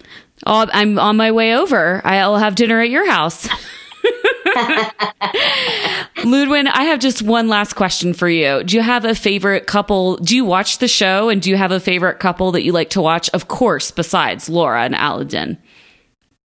[0.45, 2.03] Oh, I'm on my way over.
[2.05, 3.49] I'll have dinner at your house.
[6.25, 8.63] Ludwing, I have just one last question for you.
[8.65, 10.17] Do you have a favorite couple?
[10.17, 12.91] Do you watch the show and do you have a favorite couple that you like
[12.91, 13.29] to watch?
[13.31, 15.59] Of course, besides Laura and Aladin.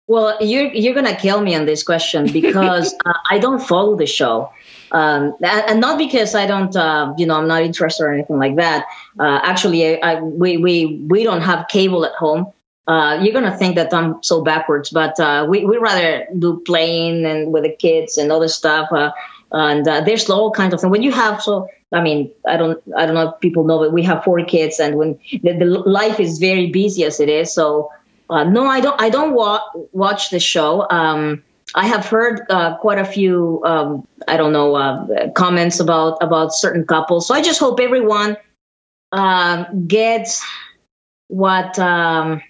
[0.08, 4.08] Well, you're you're gonna kill me on this question because uh, I don't follow the
[4.08, 4.52] show,
[4.92, 8.56] um, and not because I don't, uh, you know, I'm not interested or anything like
[8.56, 8.86] that.
[9.20, 12.52] Uh, actually, I, I, we we we don't have cable at home.
[12.88, 17.26] Uh, you're gonna think that I'm so backwards, but uh, we we rather do playing
[17.26, 18.92] and with the kids and other stuff.
[18.92, 19.12] Uh,
[19.52, 20.92] and there's all kinds of things.
[20.92, 23.94] When you have so, I mean, I don't I don't know if people know, but
[23.94, 27.54] we have four kids, and when the, the life is very busy as it is,
[27.54, 27.92] so
[28.30, 29.00] uh, no, I don't.
[29.02, 30.88] I don't wa- watch the show.
[30.90, 31.44] Um,
[31.76, 33.62] I have heard uh, quite a few.
[33.64, 37.28] Um, I don't know uh, comments about about certain couples.
[37.28, 38.38] So I just hope everyone
[39.12, 40.44] um, gets
[41.28, 42.42] what um,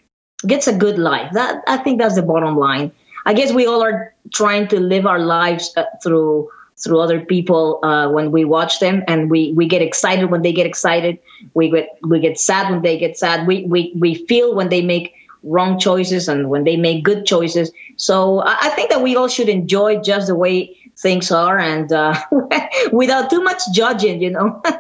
[0.48, 1.32] gets a good life.
[1.34, 2.92] That I think that's the bottom line.
[3.26, 6.50] I guess we all are trying to live our lives uh, through
[6.82, 10.54] through other people uh, when we watch them, and we we get excited when they
[10.54, 11.20] get excited.
[11.54, 13.46] We get we get sad when they get sad.
[13.46, 15.14] We we we feel when they make
[15.44, 17.72] wrong choices and when they make good choices.
[17.96, 22.16] So I think that we all should enjoy just the way things are and uh,
[22.92, 24.62] without too much judging, you know.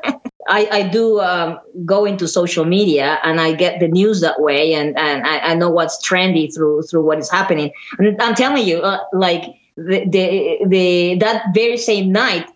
[0.47, 4.73] I, I do um, go into social media and I get the news that way
[4.73, 7.71] and, and I, I know what's trendy through through what is happening.
[7.99, 9.43] And I'm telling you, uh, like
[9.75, 12.49] the, the the that very same night,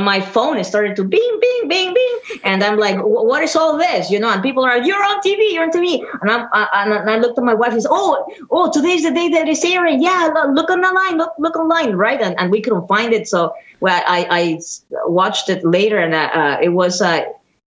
[0.00, 4.10] my phone started to bing, bing, bing, bing, and I'm like, "What is all this?"
[4.10, 7.10] You know, and people are, "You're on TV, you're on TV," and I'm, I, and
[7.10, 10.02] I looked at my wife and said, "Oh, oh, today's the day that it's airing.
[10.02, 14.02] Yeah, look online, look, look online, right?" And, and we couldn't find it, so well,
[14.06, 14.60] I, I
[15.06, 17.22] watched it later, and uh, uh, it was uh,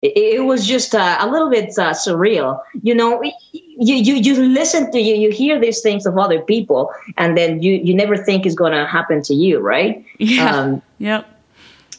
[0.02, 2.62] it, was just uh, a little bit uh, surreal.
[2.82, 6.92] You know, you, you you listen to you you hear these things of other people,
[7.18, 10.06] and then you you never think it's going to happen to you, right?
[10.20, 10.56] Yeah.
[10.56, 11.28] Um, yep.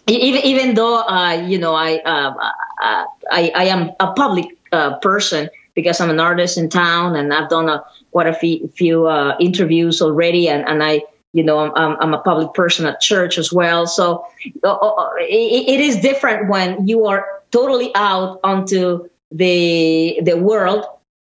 [0.07, 2.35] Even even though uh, you know I, uh,
[2.83, 7.33] uh, I I am a public uh, person because I'm an artist in town and
[7.33, 9.09] I've done a, quite a few, few
[9.41, 11.03] interviews already, and and I
[11.33, 13.87] you know I'm, I'm a public person at church as well.
[13.87, 14.27] So
[14.63, 20.85] uh, it, it is different when you are totally out onto the the world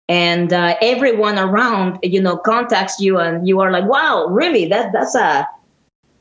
[0.08, 4.66] and uh, everyone around you know contacts you and you are like wow really?
[4.68, 5.48] That that's a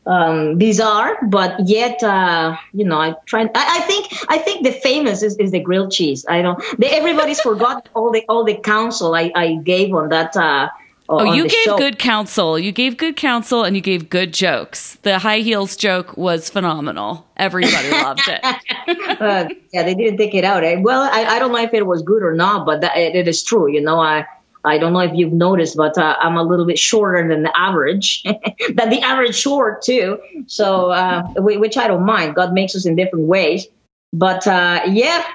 [0.06, 4.72] um, bizarre but yet uh, you know i try I, I, think i think the
[4.72, 8.56] famous is, is the grilled cheese i don't they, everybody's forgot all the all the
[8.56, 10.70] counsel i, I gave on that uh,
[11.08, 11.78] Oh, you gave show.
[11.78, 12.58] good counsel.
[12.58, 14.96] You gave good counsel and you gave good jokes.
[15.04, 17.28] The high heels joke was phenomenal.
[17.38, 18.42] Everybody loved it.
[19.22, 20.64] uh, yeah, they didn't take it out.
[20.64, 20.78] Eh?
[20.80, 23.28] Well, I, I don't know if it was good or not, but that, it, it
[23.28, 23.72] is true.
[23.72, 24.26] You know, I
[24.66, 27.58] I don't know if you've noticed, but uh, I'm a little bit shorter than the
[27.58, 30.20] average, than the average short too.
[30.48, 32.36] So, uh, which I don't mind.
[32.36, 33.68] God makes us in different ways.
[34.12, 35.26] But uh, yeah,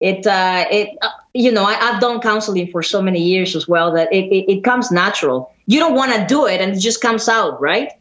[0.00, 3.68] it uh, it uh, you know I, have done counseling for so many years as
[3.68, 5.52] well that it, it, it comes natural.
[5.66, 7.92] You don't want to do it, and it just comes out, right?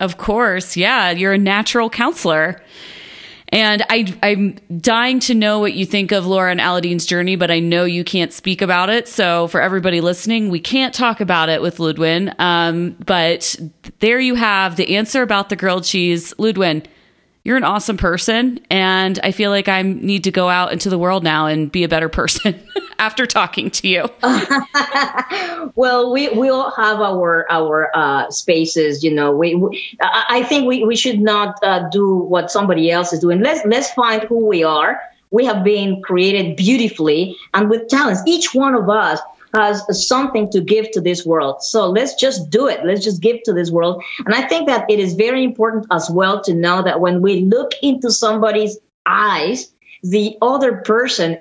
[0.00, 1.10] Of course, yeah.
[1.10, 2.62] You're a natural counselor.
[3.50, 7.50] And I, I'm dying to know what you think of Laura and Aladin's journey, but
[7.50, 9.08] I know you can't speak about it.
[9.08, 12.38] So for everybody listening, we can't talk about it with Ludwing.
[12.38, 13.56] Um, but
[14.00, 16.34] there you have the answer about the grilled cheese.
[16.34, 16.84] Ludwing,
[17.48, 20.98] you're an awesome person and i feel like i need to go out into the
[20.98, 22.54] world now and be a better person
[22.98, 24.04] after talking to you.
[25.74, 30.84] Well we all have our our uh, spaces you know we, we, i think we,
[30.84, 33.40] we should not uh, do what somebody else is doing.
[33.40, 35.00] Let's let's find who we are.
[35.30, 38.22] We have been created beautifully and with talents.
[38.26, 39.20] Each one of us
[39.54, 41.62] has something to give to this world.
[41.62, 42.84] So let's just do it.
[42.84, 44.02] Let's just give to this world.
[44.24, 47.40] And I think that it is very important as well to know that when we
[47.40, 49.72] look into somebody's eyes,
[50.02, 51.38] the other person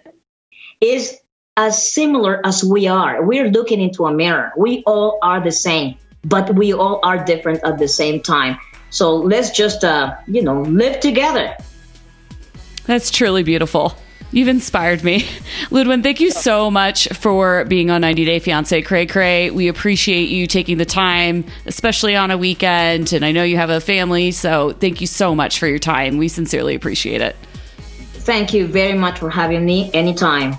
[0.82, 1.18] is
[1.58, 3.24] as similar as we are.
[3.24, 4.54] We're looking into a mirror.
[4.58, 8.58] We all are the same, but we all are different at the same time.
[8.90, 11.56] So let's just, uh, you know, live together.
[12.86, 13.98] That's truly beautiful.
[14.32, 15.22] You've inspired me.
[15.70, 19.52] Ludwing, thank you so much for being on 90 Day Fiance Cray Cray.
[19.52, 23.14] We appreciate you taking the time, especially on a weekend.
[23.14, 26.18] And I know you have a family, so thank you so much for your time.
[26.18, 27.36] We sincerely appreciate it.
[28.28, 30.58] Thank you very much for having me anytime.